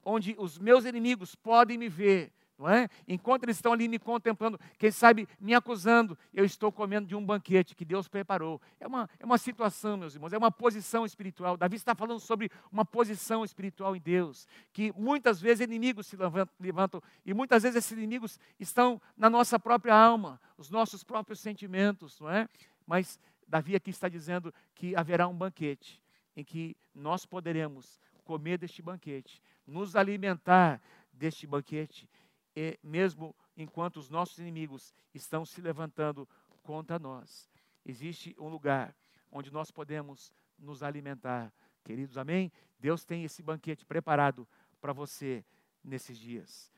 [0.04, 2.88] onde os meus inimigos podem me ver não é?
[3.06, 7.24] Enquanto eles estão ali me contemplando, quem sabe me acusando, eu estou comendo de um
[7.24, 8.60] banquete que Deus preparou.
[8.78, 11.56] É uma, é uma situação, meus irmãos, é uma posição espiritual.
[11.56, 16.16] Davi está falando sobre uma posição espiritual em Deus, que muitas vezes inimigos se
[16.60, 22.20] levantam, e muitas vezes esses inimigos estão na nossa própria alma, os nossos próprios sentimentos,
[22.20, 22.48] não é?
[22.86, 26.00] Mas Davi aqui está dizendo que haverá um banquete
[26.36, 30.80] em que nós poderemos comer deste banquete, nos alimentar
[31.12, 32.08] deste banquete
[32.56, 36.28] e mesmo enquanto os nossos inimigos estão se levantando
[36.62, 37.48] contra nós.
[37.84, 38.94] Existe um lugar
[39.30, 42.52] onde nós podemos nos alimentar, queridos, amém?
[42.78, 44.46] Deus tem esse banquete preparado
[44.80, 45.44] para você
[45.82, 46.72] nesses dias.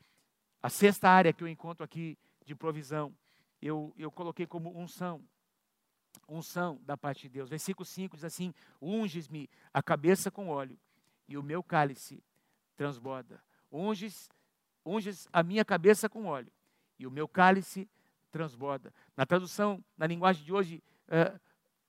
[0.61, 3.15] A sexta área que eu encontro aqui de provisão,
[3.61, 5.23] eu, eu coloquei como unção.
[6.27, 7.49] Unção da parte de Deus.
[7.49, 10.77] Versículo 5 diz assim: Unges-me a cabeça com óleo,
[11.27, 12.23] e o meu cálice
[12.75, 13.41] transborda.
[13.71, 14.29] Unges,
[14.87, 16.51] unges a minha cabeça com óleo
[16.97, 17.89] e o meu cálice
[18.31, 18.93] transborda.
[19.15, 21.39] Na tradução, na linguagem de hoje, uh,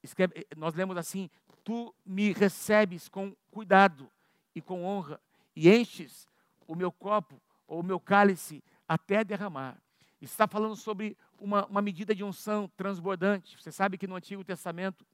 [0.02, 1.30] escreve, nós lemos assim:
[1.64, 4.10] Tu me recebes com cuidado
[4.54, 5.20] e com honra
[5.54, 6.28] e enches
[6.66, 9.80] o meu copo ou o meu cálice até derramar.
[10.20, 13.56] Está falando sobre uma, uma medida de unção transbordante.
[13.60, 15.06] Você sabe que no Antigo Testamento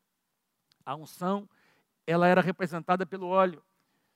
[0.85, 1.49] a unção
[2.07, 3.63] ela era representada pelo óleo.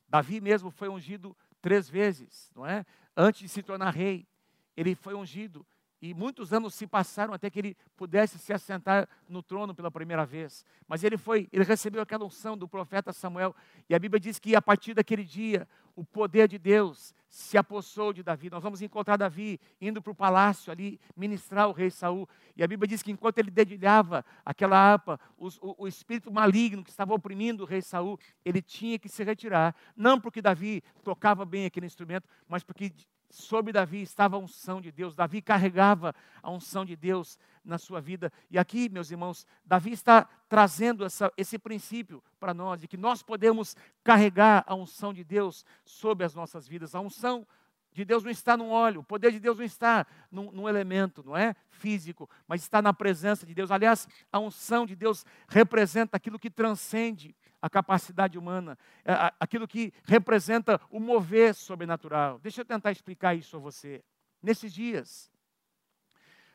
[0.09, 1.37] Davi mesmo foi ungido
[1.68, 2.83] três vezes, não é?
[3.14, 4.26] Antes de se tornar rei,
[4.74, 5.66] ele foi ungido
[6.00, 10.24] e muitos anos se passaram até que ele pudesse se assentar no trono pela primeira
[10.24, 10.64] vez.
[10.87, 13.54] Mas ele foi, ele recebeu aquela unção do profeta Samuel.
[13.88, 18.12] E a Bíblia diz que a partir daquele dia, o poder de Deus se apossou
[18.12, 18.48] de Davi.
[18.48, 22.28] Nós vamos encontrar Davi indo para o palácio ali ministrar o rei Saul.
[22.56, 26.90] E a Bíblia diz que enquanto ele dedilhava aquela harpa, o, o espírito maligno que
[26.90, 29.74] estava oprimindo o rei Saul, ele tinha que se retirar.
[29.96, 32.92] Não porque Davi tocava bem aquele instrumento, mas porque
[33.30, 35.14] sobre Davi estava a unção de Deus.
[35.14, 38.32] Davi carregava a unção de Deus na sua vida.
[38.50, 43.22] E aqui, meus irmãos, Davi está trazendo essa, esse princípio para nós, de que nós
[43.22, 46.94] podemos carregar a unção de Deus sobre as nossas vidas.
[46.94, 47.46] A unção
[47.92, 51.22] de Deus não está no óleo, o poder de Deus não está num, num, elemento,
[51.24, 51.56] não é?
[51.68, 53.70] Físico, mas está na presença de Deus.
[53.70, 59.92] Aliás, a unção de Deus representa aquilo que transcende a capacidade humana, é, aquilo que
[60.05, 62.38] representa o mover sobrenatural.
[62.38, 64.05] Deixa eu tentar explicar isso a você.
[64.42, 65.31] Nesses dias,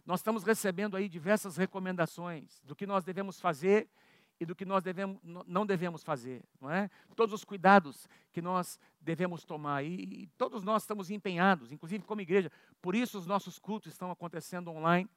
[0.06, 3.90] nós estamos recebendo aí diversas recomendações do que nós devemos fazer
[4.40, 6.90] e do que nós devemos, não devemos fazer, não é?
[7.16, 12.22] Todos os cuidados que nós devemos tomar e, e todos nós estamos empenhados, inclusive como
[12.22, 12.52] igreja.
[12.82, 15.10] Por isso os nossos cultos estão acontecendo online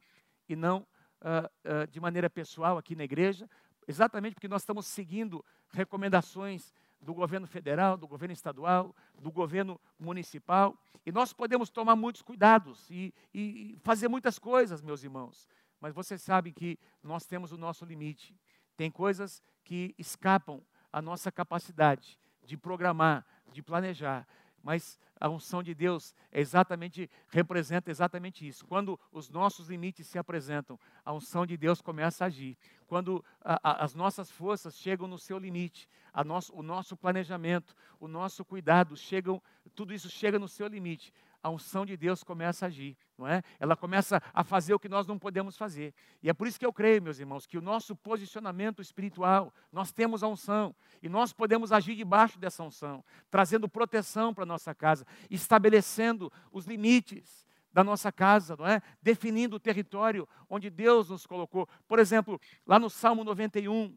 [0.48, 0.86] e não
[1.22, 3.48] uh, uh, de maneira pessoal aqui na igreja,
[3.86, 10.76] exatamente porque nós estamos seguindo recomendações do governo federal, do governo estadual, do governo municipal,
[11.04, 15.48] e nós podemos tomar muitos cuidados e, e fazer muitas coisas, meus irmãos,
[15.80, 18.34] mas vocês sabem que nós temos o nosso limite.
[18.76, 20.60] Tem coisas que escapam
[20.92, 24.26] à nossa capacidade de programar, de planejar,
[24.62, 28.66] mas a unção de Deus é exatamente representa exatamente isso.
[28.66, 32.56] Quando os nossos limites se apresentam, a unção de Deus começa a agir.
[32.86, 35.88] Quando a, a, as nossas forças chegam no seu limite,
[36.24, 39.42] nosso, o nosso planejamento, o nosso cuidado chegam,
[39.74, 41.12] tudo isso chega no seu limite
[41.46, 43.40] a unção de Deus começa a agir, não é?
[43.60, 45.94] Ela começa a fazer o que nós não podemos fazer.
[46.20, 49.92] E é por isso que eu creio, meus irmãos, que o nosso posicionamento espiritual, nós
[49.92, 55.06] temos a unção e nós podemos agir debaixo dessa unção, trazendo proteção para nossa casa,
[55.30, 58.82] estabelecendo os limites da nossa casa, não é?
[59.00, 61.68] Definindo o território onde Deus nos colocou.
[61.86, 63.96] Por exemplo, lá no Salmo 91,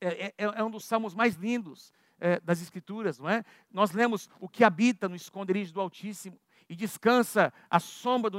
[0.00, 3.44] é, é, é um dos salmos mais lindos é, das Escrituras, não é?
[3.72, 8.38] Nós lemos o que habita no esconderijo do Altíssimo e descansa à sombra do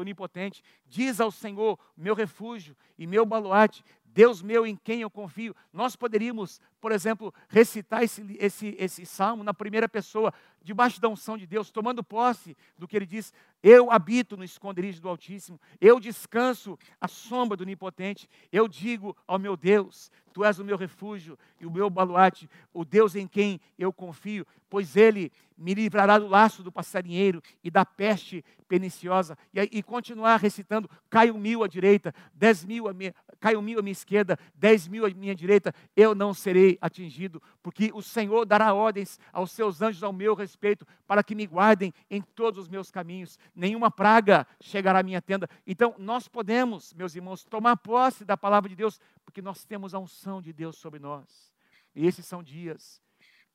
[0.00, 0.62] Onipotente.
[0.86, 5.54] Diz ao Senhor, meu refúgio e meu baluarte, Deus meu em quem eu confio.
[5.72, 10.32] Nós poderíamos, por exemplo, recitar esse, esse, esse salmo na primeira pessoa,
[10.68, 15.00] debaixo da unção de Deus, tomando posse do que ele diz: Eu habito no esconderijo
[15.00, 18.28] do Altíssimo, eu descanso à sombra do Onipotente.
[18.52, 22.84] Eu digo ao meu Deus: Tu és o meu refúgio e o meu baluarte, o
[22.84, 27.84] Deus em quem eu confio, pois ele me livrará do laço do passarinheiro e da
[27.84, 29.38] peste perniciosa.
[29.54, 33.82] E, e continuar recitando: Caiu mil à direita, dez mil à minha, caiu mil à
[33.82, 38.74] minha esquerda, dez mil à minha direita, eu não serei atingido, porque o Senhor dará
[38.74, 42.68] ordens aos seus anjos ao meu respeito respeito, para que me guardem em todos os
[42.68, 43.38] meus caminhos.
[43.54, 45.48] Nenhuma praga chegará à minha tenda.
[45.64, 49.98] Então, nós podemos, meus irmãos, tomar posse da palavra de Deus, porque nós temos a
[50.00, 51.52] unção de Deus sobre nós.
[51.94, 53.00] E esses são dias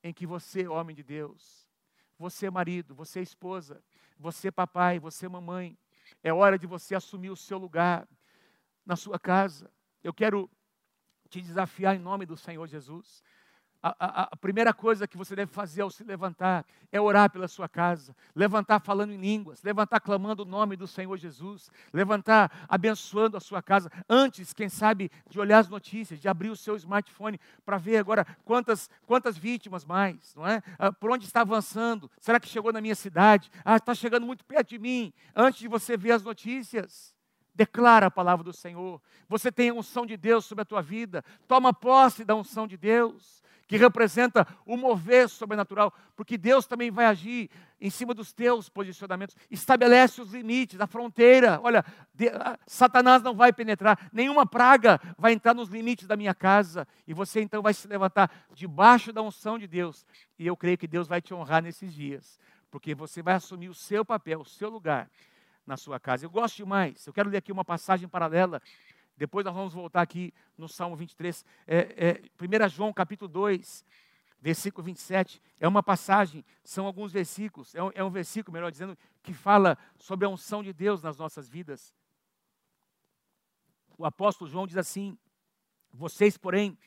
[0.01, 1.67] em que você, homem de Deus,
[2.17, 3.83] você, marido, você, esposa,
[4.17, 5.77] você, papai, você, mamãe,
[6.23, 8.07] é hora de você assumir o seu lugar
[8.85, 9.69] na sua casa.
[10.01, 10.49] Eu quero
[11.29, 13.21] te desafiar em nome do Senhor Jesus
[13.83, 17.67] a, a, primeira coisa que você deve fazer ao se levantar é orar pela sua
[17.67, 23.41] casa, levantar falando em línguas, levantar clamando o nome do Senhor Jesus, levantar abençoando a
[23.41, 27.77] sua casa, antes, quem sabe, de olhar as notícias, de abrir o seu smartphone para
[27.77, 30.63] ver agora quantas, quantas vítimas mais, não é?
[30.79, 32.09] Ah, por onde está avançando?
[32.21, 33.51] Será que chegou na minha cidade?
[33.65, 35.11] Ah, está chegando muito perto de mim.
[35.35, 37.12] Antes de você ver as notícias,
[37.55, 39.01] Declara a palavra do Senhor.
[39.29, 41.23] Você tem a unção de Deus sobre a tua vida.
[41.47, 47.05] Toma posse da unção de Deus, que representa o mover sobrenatural, porque Deus também vai
[47.05, 49.35] agir em cima dos teus posicionamentos.
[49.51, 51.59] Estabelece os limites, a fronteira.
[51.63, 56.33] Olha, de, a, Satanás não vai penetrar, nenhuma praga vai entrar nos limites da minha
[56.33, 60.05] casa, e você então vai se levantar debaixo da unção de Deus.
[60.39, 62.39] E eu creio que Deus vai te honrar nesses dias,
[62.71, 65.09] porque você vai assumir o seu papel, o seu lugar
[65.65, 66.25] na sua casa.
[66.25, 67.05] Eu gosto demais.
[67.05, 68.61] Eu quero ler aqui uma passagem paralela.
[69.15, 71.45] Depois nós vamos voltar aqui no Salmo 23.
[71.67, 73.85] É, é, 1 João capítulo 2,
[74.41, 75.41] versículo 27.
[75.59, 77.73] É uma passagem, são alguns versículos.
[77.75, 81.17] É um, é um versículo, melhor dizendo, que fala sobre a unção de Deus nas
[81.17, 81.93] nossas vidas.
[83.97, 85.17] O apóstolo João diz assim:
[85.91, 86.77] Vocês, porém,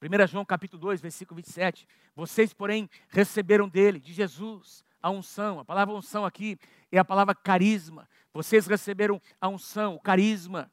[0.00, 1.88] 1 João capítulo 2, versículo 27.
[2.14, 5.60] Vocês, porém, receberam dele, de Jesus, a unção.
[5.60, 6.58] A palavra unção aqui
[6.90, 8.08] é a palavra carisma.
[8.32, 10.72] Vocês receberam a unção, o carisma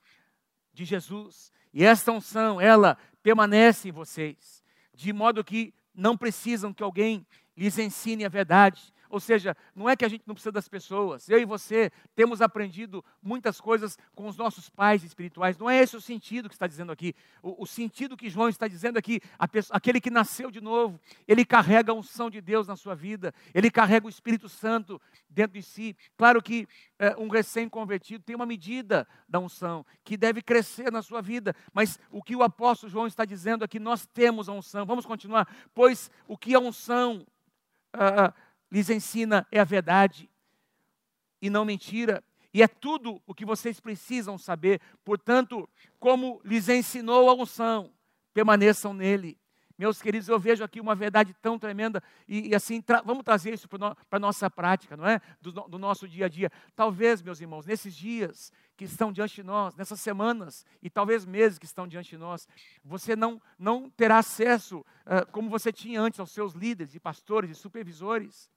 [0.71, 1.51] de Jesus.
[1.73, 4.63] E esta unção, ela permanece em vocês,
[4.93, 9.95] de modo que não precisam que alguém lhes ensine a verdade, ou seja, não é
[9.95, 11.29] que a gente não precisa das pessoas.
[11.29, 15.57] Eu e você temos aprendido muitas coisas com os nossos pais espirituais.
[15.57, 17.13] Não é esse o sentido que está dizendo aqui.
[17.43, 19.19] O, o sentido que João está dizendo aqui,
[19.51, 20.97] pessoa, aquele que nasceu de novo,
[21.27, 23.33] ele carrega a unção de Deus na sua vida.
[23.53, 25.95] Ele carrega o Espírito Santo dentro de si.
[26.15, 26.65] Claro que
[26.97, 31.53] é, um recém-convertido tem uma medida da unção que deve crescer na sua vida.
[31.73, 34.85] Mas o que o apóstolo João está dizendo é que nós temos a unção.
[34.85, 35.53] Vamos continuar.
[35.75, 37.27] Pois o que a unção...
[37.93, 38.33] Uh,
[38.71, 40.29] lhes ensina é a verdade
[41.41, 42.23] e não mentira.
[42.53, 44.81] E é tudo o que vocês precisam saber.
[45.03, 47.91] Portanto, como lhes ensinou a unção,
[48.33, 49.37] permaneçam nele.
[49.81, 53.51] Meus queridos, eu vejo aqui uma verdade tão tremenda e, e assim, tra vamos trazer
[53.51, 55.19] isso para a nossa prática, não é?
[55.41, 56.51] Do, do, nosso dia a dia.
[56.75, 61.57] Talvez, meus irmãos, nesses dias que estão diante de nós, nessas semanas e talvez meses
[61.57, 62.47] que estão diante de nós,
[62.83, 67.49] você não, não terá acesso, uh, como você tinha antes, aos seus líderes e pastores
[67.49, 68.51] e supervisores.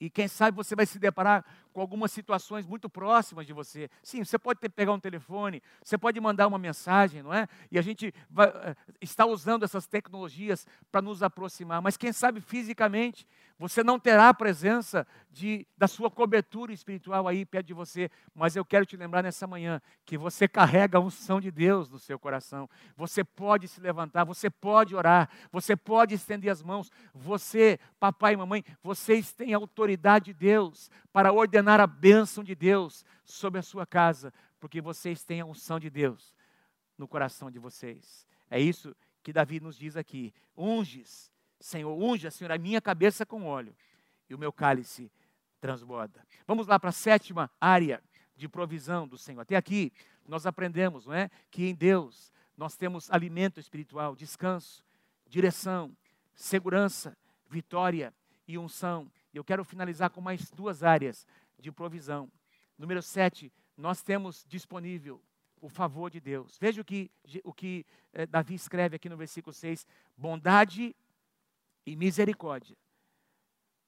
[0.00, 1.44] E quem sabe você vai se deparar
[1.78, 3.88] com algumas situações muito próximas de você.
[4.02, 7.46] Sim, você pode ter, pegar um telefone, você pode mandar uma mensagem, não é?
[7.70, 11.80] E a gente vai, eh, está usando essas tecnologias para nos aproximar.
[11.80, 13.24] Mas quem sabe fisicamente
[13.58, 18.08] você não terá a presença de, da sua cobertura espiritual aí perto de você.
[18.32, 21.98] Mas eu quero te lembrar nessa manhã que você carrega a unção de Deus no
[21.98, 22.70] seu coração.
[22.96, 26.88] Você pode se levantar, você pode orar, você pode estender as mãos.
[27.12, 33.04] Você, papai e mamãe, vocês têm autoridade de Deus para ordenar a bênção de Deus
[33.24, 36.34] sobre a sua casa, porque vocês têm a unção de Deus
[36.96, 38.26] no coração de vocês.
[38.50, 40.32] É isso que Davi nos diz aqui.
[40.56, 43.74] Unges Senhor, unja, Senhor, a minha cabeça com óleo
[44.28, 45.10] e o meu cálice
[45.60, 46.24] transborda.
[46.46, 48.02] Vamos lá para a sétima área
[48.36, 49.40] de provisão do Senhor.
[49.40, 49.92] Até aqui
[50.26, 54.84] nós aprendemos, não é, que em Deus nós temos alimento espiritual, descanso,
[55.26, 55.96] direção,
[56.34, 57.16] segurança,
[57.50, 58.14] vitória
[58.46, 59.10] e unção.
[59.34, 61.26] Eu quero finalizar com mais duas áreas
[61.58, 62.30] de provisão.
[62.76, 65.22] Número sete, nós temos disponível
[65.60, 66.56] o favor de Deus.
[66.60, 67.10] Veja o que,
[67.44, 70.94] o que eh, Davi escreve aqui no versículo 6: bondade
[71.84, 72.76] e misericórdia.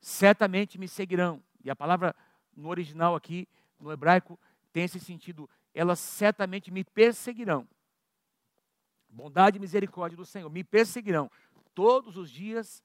[0.00, 1.42] Certamente me seguirão.
[1.62, 2.14] E a palavra
[2.56, 4.38] no original aqui, no hebraico,
[4.72, 5.48] tem esse sentido.
[5.74, 7.68] Elas certamente me perseguirão.
[9.09, 11.30] Bondade e misericórdia do Senhor me perseguirão
[11.74, 12.83] todos os dias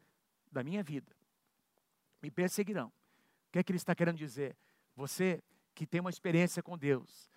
[0.51, 1.15] da minha vida.
[2.21, 2.87] Me perseguirão.
[2.87, 4.55] O que é que ele está querendo dizer?
[4.95, 7.29] Você que tem uma experiência com Deus,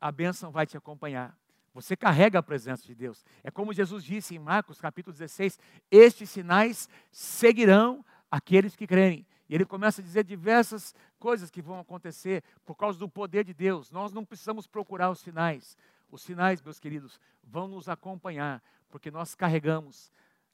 [0.00, 1.36] a bênção vai te acompanhar.
[1.72, 3.24] Você carrega a presença de Deus.
[3.44, 5.58] É como Jesus disse em Marcos capítulo 16:
[5.90, 9.26] Estes sinais seguirão aqueles que crerem.
[9.48, 13.54] E ele começa a dizer diversas coisas que vão acontecer por causa do poder de
[13.54, 13.92] Deus.
[13.92, 15.76] Nós não precisamos procurar os sinais.
[16.10, 20.10] Os sinais, meus queridos, vão nos acompanhar, porque nós carregamos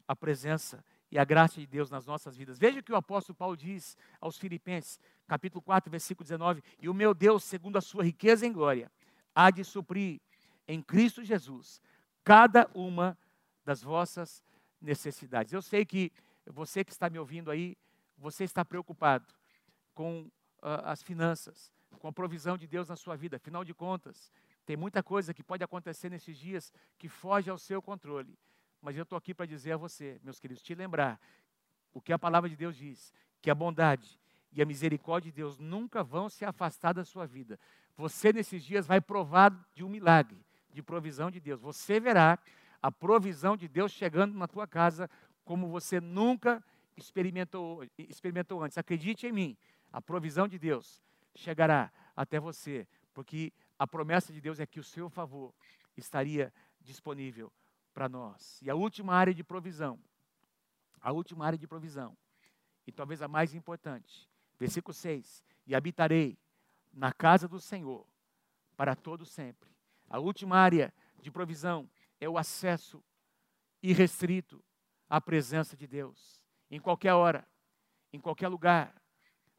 [0.07, 2.59] a presença e a graça de Deus nas nossas vidas.
[2.59, 4.99] Veja o que o apóstolo Paulo diz aos Filipenses,
[5.29, 8.91] capítulo 4, versículo 19: E o meu Deus, segundo a sua riqueza em glória,
[9.35, 10.23] há de suprir
[10.67, 11.83] em Cristo Jesus
[12.25, 13.17] cada uma
[13.63, 14.43] das vossas
[14.81, 15.53] necessidades.
[15.53, 16.11] Eu sei que
[16.47, 17.77] você que está me ouvindo aí,
[18.17, 19.27] você está preocupado
[19.93, 23.37] com uh, as finanças, com a provisão de Deus na sua vida.
[23.37, 24.33] Afinal de contas,
[24.65, 28.35] tem muita coisa que pode acontecer nesses dias que foge ao seu controle.
[28.83, 31.21] Mas eu estou aqui para dizer a você, meus queridos, te lembrar
[31.95, 34.19] o que a palavra de Deus diz, que a bondade
[34.53, 37.59] e a misericórdia de Deus nunca vão se afastar da sua vida.
[37.97, 41.61] Você nesses dias vai provar de um milagre de provisão de Deus.
[41.61, 42.39] Você verá
[42.83, 45.09] a provisão de Deus chegando na tua casa
[45.45, 46.63] como você nunca
[46.97, 48.77] experimentou, experimentou antes.
[48.77, 49.57] Acredite em mim,
[49.93, 51.01] a provisão de Deus
[51.37, 55.55] chegará até você, porque a promessa de Deus é que o seu favor
[55.97, 57.53] estaria disponível
[57.93, 58.61] para nós.
[58.63, 59.99] E a última área de provisão,
[61.01, 62.17] a última área de provisão,
[62.87, 64.29] e talvez a mais importante,
[64.59, 66.39] versículo 6: E habitarei
[66.93, 68.07] na casa do Senhor
[68.77, 69.71] para todo sempre.
[70.09, 71.89] A última área de provisão
[72.21, 73.03] é o acesso
[73.83, 74.63] irrestrito
[75.09, 76.43] à presença de Deus.
[76.71, 77.47] Em qualquer hora,
[78.13, 78.95] em qualquer lugar,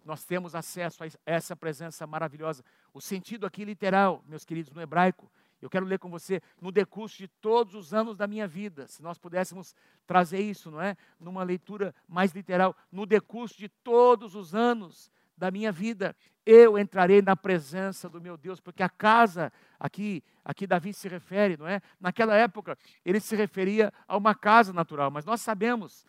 [0.05, 2.63] nós temos acesso a essa presença maravilhosa.
[2.93, 5.31] O sentido aqui literal, meus queridos, no hebraico,
[5.63, 9.01] eu quero ler com você no decurso de todos os anos da minha vida, se
[9.01, 9.73] nós pudéssemos
[10.05, 10.97] trazer isso, não é?
[11.17, 16.13] Numa leitura mais literal, no decurso de todos os anos da minha vida,
[16.45, 21.55] eu entrarei na presença do meu Deus, porque a casa, aqui, aqui Davi se refere,
[21.55, 21.81] não é?
[21.97, 26.05] Naquela época, ele se referia a uma casa natural, mas nós sabemos,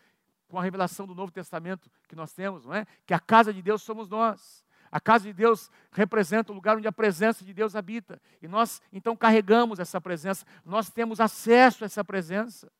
[0.49, 2.85] com a revelação do Novo Testamento que nós temos, não é?
[3.05, 4.64] Que a casa de Deus somos nós.
[4.95, 8.17] A casa de Deus representa o lugar onde a presença de Deus habita.
[8.41, 12.71] E nós então carregamos essa presença, nós temos acesso a essa presença.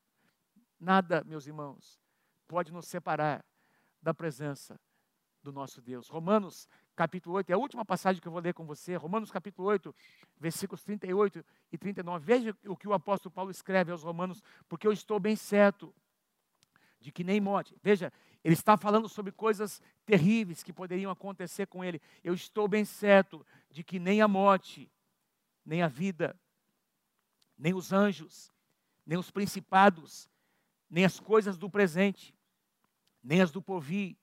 [0.79, 1.99] Nada, meus irmãos,
[2.47, 3.43] pode nos separar
[4.01, 4.79] da presença
[5.43, 6.07] do nosso Deus.
[6.07, 9.67] Romanos capítulo 8, é a última passagem que eu vou ler com você, Romanos capítulo
[9.67, 9.93] 8,
[10.39, 12.25] versículos 38 e 39.
[12.25, 15.93] Veja o que o apóstolo Paulo escreve aos Romanos, porque eu estou bem certo
[16.97, 17.75] de que nem morte.
[17.83, 18.13] Veja,
[18.45, 21.99] ele está falando sobre coisas terríveis que poderiam acontecer com ele.
[22.23, 24.87] Eu estou bem certo de que nem a morte,
[25.65, 26.39] nem a vida,
[27.57, 28.53] nem os anjos,
[29.03, 30.29] nem os principados,
[30.87, 32.35] nem as coisas do presente,
[33.23, 34.15] nem as do porvir,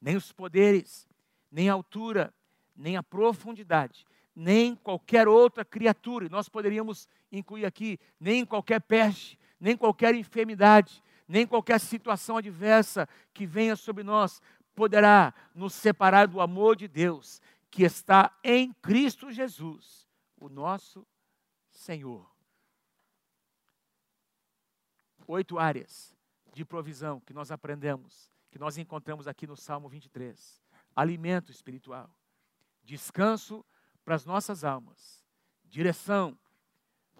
[0.00, 1.08] nem os poderes,
[1.48, 2.34] nem a altura,
[2.74, 4.04] nem a profundidade,
[4.34, 11.00] nem qualquer outra criatura, e nós poderíamos incluir aqui, nem qualquer peste, nem qualquer enfermidade,
[11.28, 14.40] nem qualquer situação adversa que venha sobre nós
[14.74, 21.06] poderá nos separar do amor de Deus que está em Cristo Jesus, o nosso
[21.68, 22.28] Senhor.
[25.26, 26.16] Oito áreas
[26.54, 30.62] de provisão que nós aprendemos, que nós encontramos aqui no Salmo 23.
[30.96, 32.10] Alimento espiritual,
[32.82, 33.64] descanso
[34.04, 35.22] para as nossas almas,
[35.64, 36.38] direção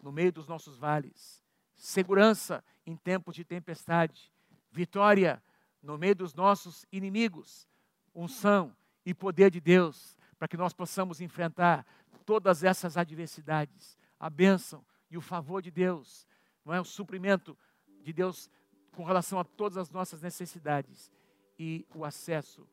[0.02, 1.37] no meio dos nossos vales,
[1.78, 4.32] segurança em tempos de tempestade,
[4.70, 5.42] vitória
[5.80, 7.66] no meio dos nossos inimigos,
[8.14, 8.76] unção
[9.06, 11.86] e poder de Deus, para que nós possamos enfrentar
[12.26, 16.26] todas essas adversidades, a bênção e o favor de Deus,
[16.64, 16.80] não é?
[16.80, 17.56] O suprimento
[18.02, 18.50] de Deus
[18.92, 21.12] com relação a todas as nossas necessidades
[21.58, 22.68] e o acesso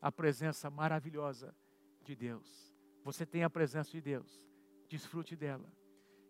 [0.00, 1.54] à presença maravilhosa
[2.04, 2.72] de Deus.
[3.02, 4.48] Você tem a presença de Deus,
[4.88, 5.70] desfrute dela.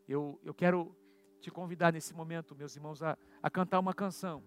[0.09, 0.97] Eu, eu quero
[1.45, 4.43] te convidar nesse momento, meus irmãos, a, a cantar uma canção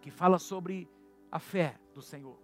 [0.00, 0.88] que fala sobre
[1.30, 2.36] a fé do Senhor,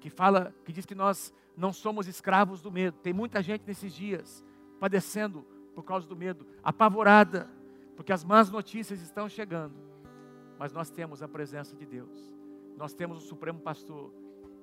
[0.00, 2.96] que fala, que diz que nós não somos escravos do medo.
[2.98, 4.44] Tem muita gente nesses dias
[4.78, 5.42] padecendo
[5.74, 7.50] por causa do medo, apavorada,
[7.96, 9.74] porque as más notícias estão chegando.
[10.58, 12.36] Mas nós temos a presença de Deus.
[12.76, 14.12] Nós temos o Supremo Pastor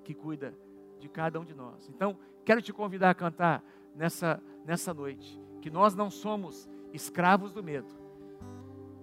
[0.04, 0.58] que cuida
[0.98, 1.90] de cada um de nós.
[1.90, 3.64] Então, quero te convidar a cantar
[3.96, 7.99] nessa nessa noite que nós não somos escravos do medo,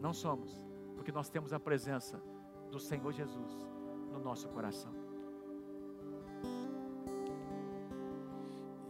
[0.00, 0.62] não somos,
[0.94, 2.22] porque nós temos a presença
[2.70, 3.66] do Senhor Jesus
[4.12, 4.92] no nosso coração.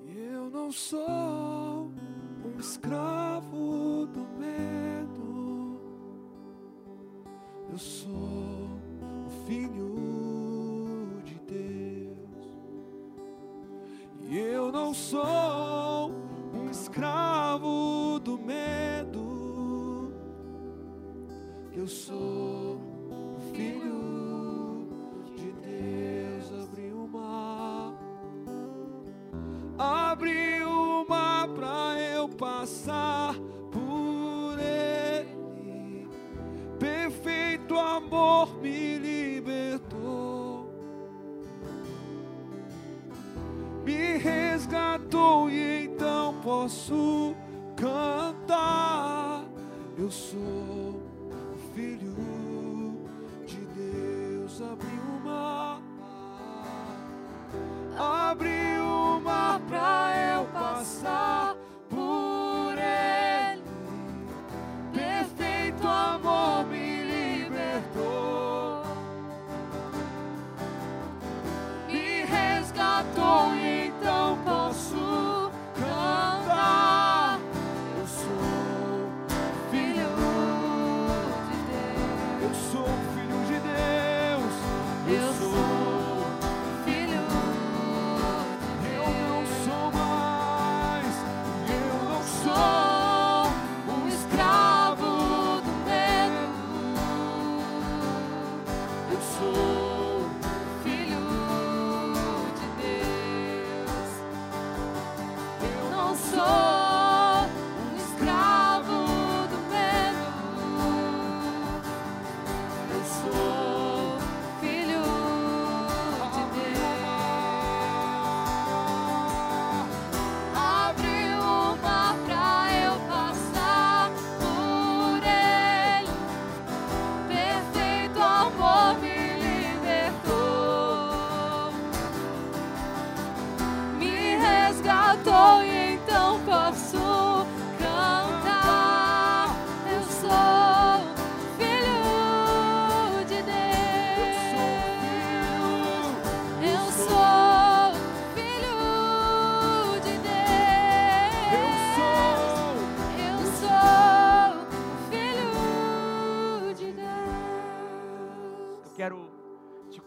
[0.05, 1.91] Eu não sou
[2.45, 5.81] um escravo do medo,
[7.71, 8.11] eu sou
[9.27, 10.06] o filho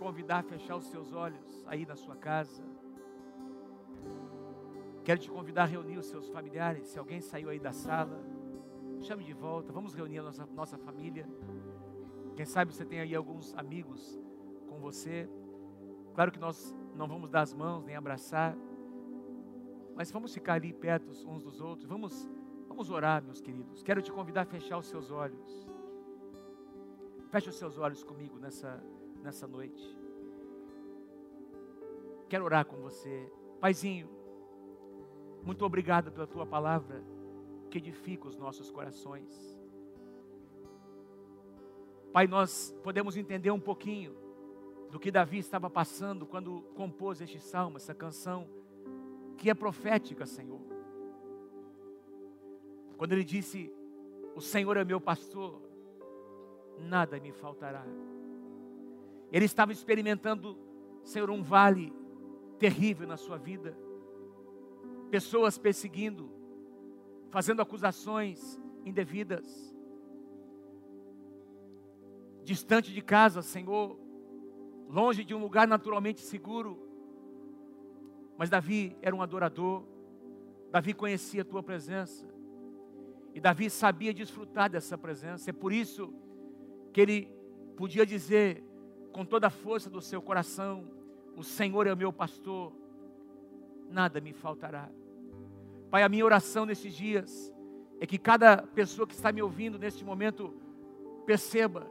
[0.10, 2.64] convidar a fechar os seus olhos aí na sua casa.
[5.04, 6.88] Quero te convidar a reunir os seus familiares.
[6.88, 8.20] Se alguém saiu aí da sala,
[9.02, 9.72] chame de volta.
[9.72, 11.30] Vamos reunir a nossa, nossa família.
[12.36, 14.20] Quem sabe você tem aí alguns amigos
[14.68, 15.30] com você.
[16.16, 18.58] Claro que nós não vamos dar as mãos nem abraçar,
[19.96, 21.88] mas vamos ficar ali perto uns dos outros.
[21.88, 22.28] Vamos,
[22.68, 23.84] vamos orar, meus queridos.
[23.84, 25.70] Quero te convidar a fechar os seus olhos.
[27.30, 28.84] Feche os seus olhos comigo nessa,
[29.22, 29.99] nessa noite.
[32.30, 33.28] Quero orar com você.
[33.60, 34.08] Paizinho,
[35.44, 37.04] muito obrigado pela tua palavra
[37.72, 39.60] que edifica os nossos corações.
[42.14, 44.16] Pai, nós podemos entender um pouquinho
[44.92, 48.48] do que Davi estava passando quando compôs este salmo, essa canção,
[49.36, 50.62] que é profética, Senhor.
[52.96, 53.74] Quando ele disse:
[54.36, 55.60] O Senhor é meu pastor,
[56.78, 57.86] nada me faltará.
[59.32, 60.56] Ele estava experimentando,
[61.04, 61.99] Senhor, um vale
[62.60, 63.76] terrível na sua vida,
[65.10, 66.30] pessoas perseguindo,
[67.32, 69.76] fazendo acusações indevidas,
[72.44, 73.98] distante de casa, Senhor,
[74.90, 76.78] longe de um lugar naturalmente seguro.
[78.38, 79.84] Mas Davi era um adorador,
[80.72, 82.28] Davi conhecia a tua presença,
[83.34, 86.14] e Davi sabia desfrutar dessa presença, é por isso
[86.92, 87.32] que ele
[87.78, 88.64] podia dizer
[89.12, 90.99] com toda a força do seu coração:
[91.40, 92.74] O Senhor é o meu pastor,
[93.90, 94.90] nada me faltará.
[95.90, 97.50] Pai, a minha oração nesses dias
[97.98, 100.54] é que cada pessoa que está me ouvindo neste momento
[101.26, 101.90] perceba,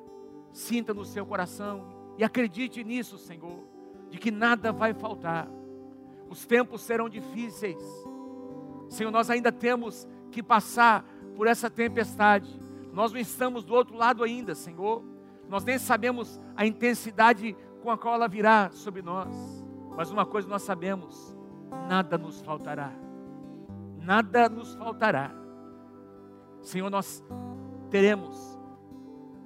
[0.52, 3.64] sinta no seu coração e acredite nisso, Senhor,
[4.10, 5.48] de que nada vai faltar.
[6.28, 7.82] Os tempos serão difíceis.
[8.90, 12.60] Senhor, nós ainda temos que passar por essa tempestade.
[12.92, 15.02] Nós não estamos do outro lado ainda, Senhor.
[15.48, 19.28] Nós nem sabemos a intensidade com a qual ela virá sobre nós.
[19.96, 21.36] Mas uma coisa nós sabemos:
[21.88, 22.92] nada nos faltará.
[23.98, 25.30] Nada nos faltará.
[26.62, 27.22] Senhor, nós
[27.90, 28.58] teremos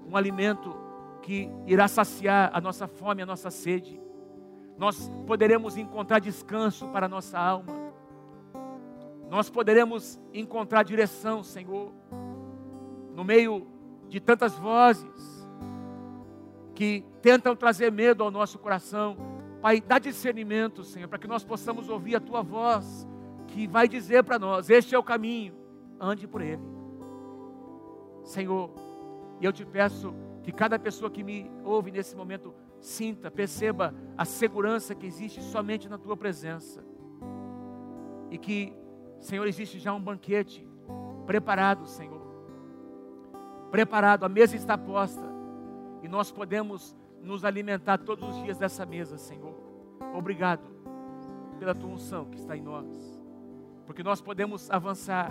[0.06, 0.74] um alimento
[1.22, 4.00] que irá saciar a nossa fome, a nossa sede.
[4.76, 7.72] Nós poderemos encontrar descanso para a nossa alma.
[9.30, 11.92] Nós poderemos encontrar direção, Senhor,
[13.14, 13.66] no meio
[14.08, 15.31] de tantas vozes
[16.74, 19.16] que tentam trazer medo ao nosso coração.
[19.60, 23.06] Pai, dá discernimento, Senhor, para que nós possamos ouvir a tua voz,
[23.48, 25.54] que vai dizer para nós: este é o caminho,
[26.00, 26.62] ande por ele.
[28.24, 28.70] Senhor,
[29.40, 34.94] eu te peço que cada pessoa que me ouve nesse momento sinta, perceba a segurança
[34.94, 36.84] que existe somente na tua presença.
[38.30, 38.72] E que,
[39.20, 40.66] Senhor, existe já um banquete
[41.26, 42.20] preparado, Senhor.
[43.70, 45.31] Preparado, a mesa está posta.
[46.02, 49.54] E nós podemos nos alimentar todos os dias dessa mesa, Senhor.
[50.14, 50.62] Obrigado
[51.58, 52.86] pela tua unção que está em nós.
[53.86, 55.30] Porque nós podemos avançar,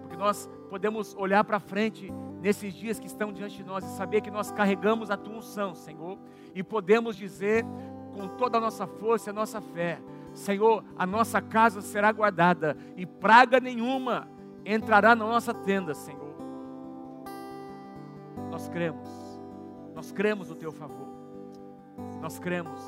[0.00, 4.20] porque nós podemos olhar para frente nesses dias que estão diante de nós e saber
[4.20, 6.18] que nós carregamos a tua unção, Senhor,
[6.54, 7.64] e podemos dizer
[8.12, 10.00] com toda a nossa força e a nossa fé:
[10.34, 14.28] Senhor, a nossa casa será guardada e praga nenhuma
[14.64, 16.32] entrará na nossa tenda, Senhor.
[18.50, 19.08] Nós cremos,
[19.94, 21.08] nós cremos no teu favor,
[22.20, 22.80] nós cremos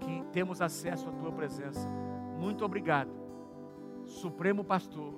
[0.00, 1.88] que temos acesso à tua presença.
[2.38, 3.10] Muito obrigado,
[4.04, 5.14] Supremo Pastor,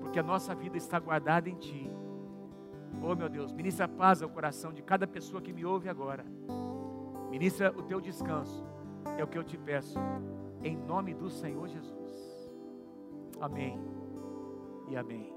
[0.00, 1.94] porque a nossa vida está guardada em Ti
[3.06, 6.24] Oh, meu Deus, ministra paz ao coração de cada pessoa que me ouve agora.
[7.30, 8.64] Ministra o teu descanso.
[9.18, 9.98] É o que eu te peço.
[10.62, 12.50] Em nome do Senhor Jesus.
[13.40, 13.78] Amém
[14.88, 15.33] e amém.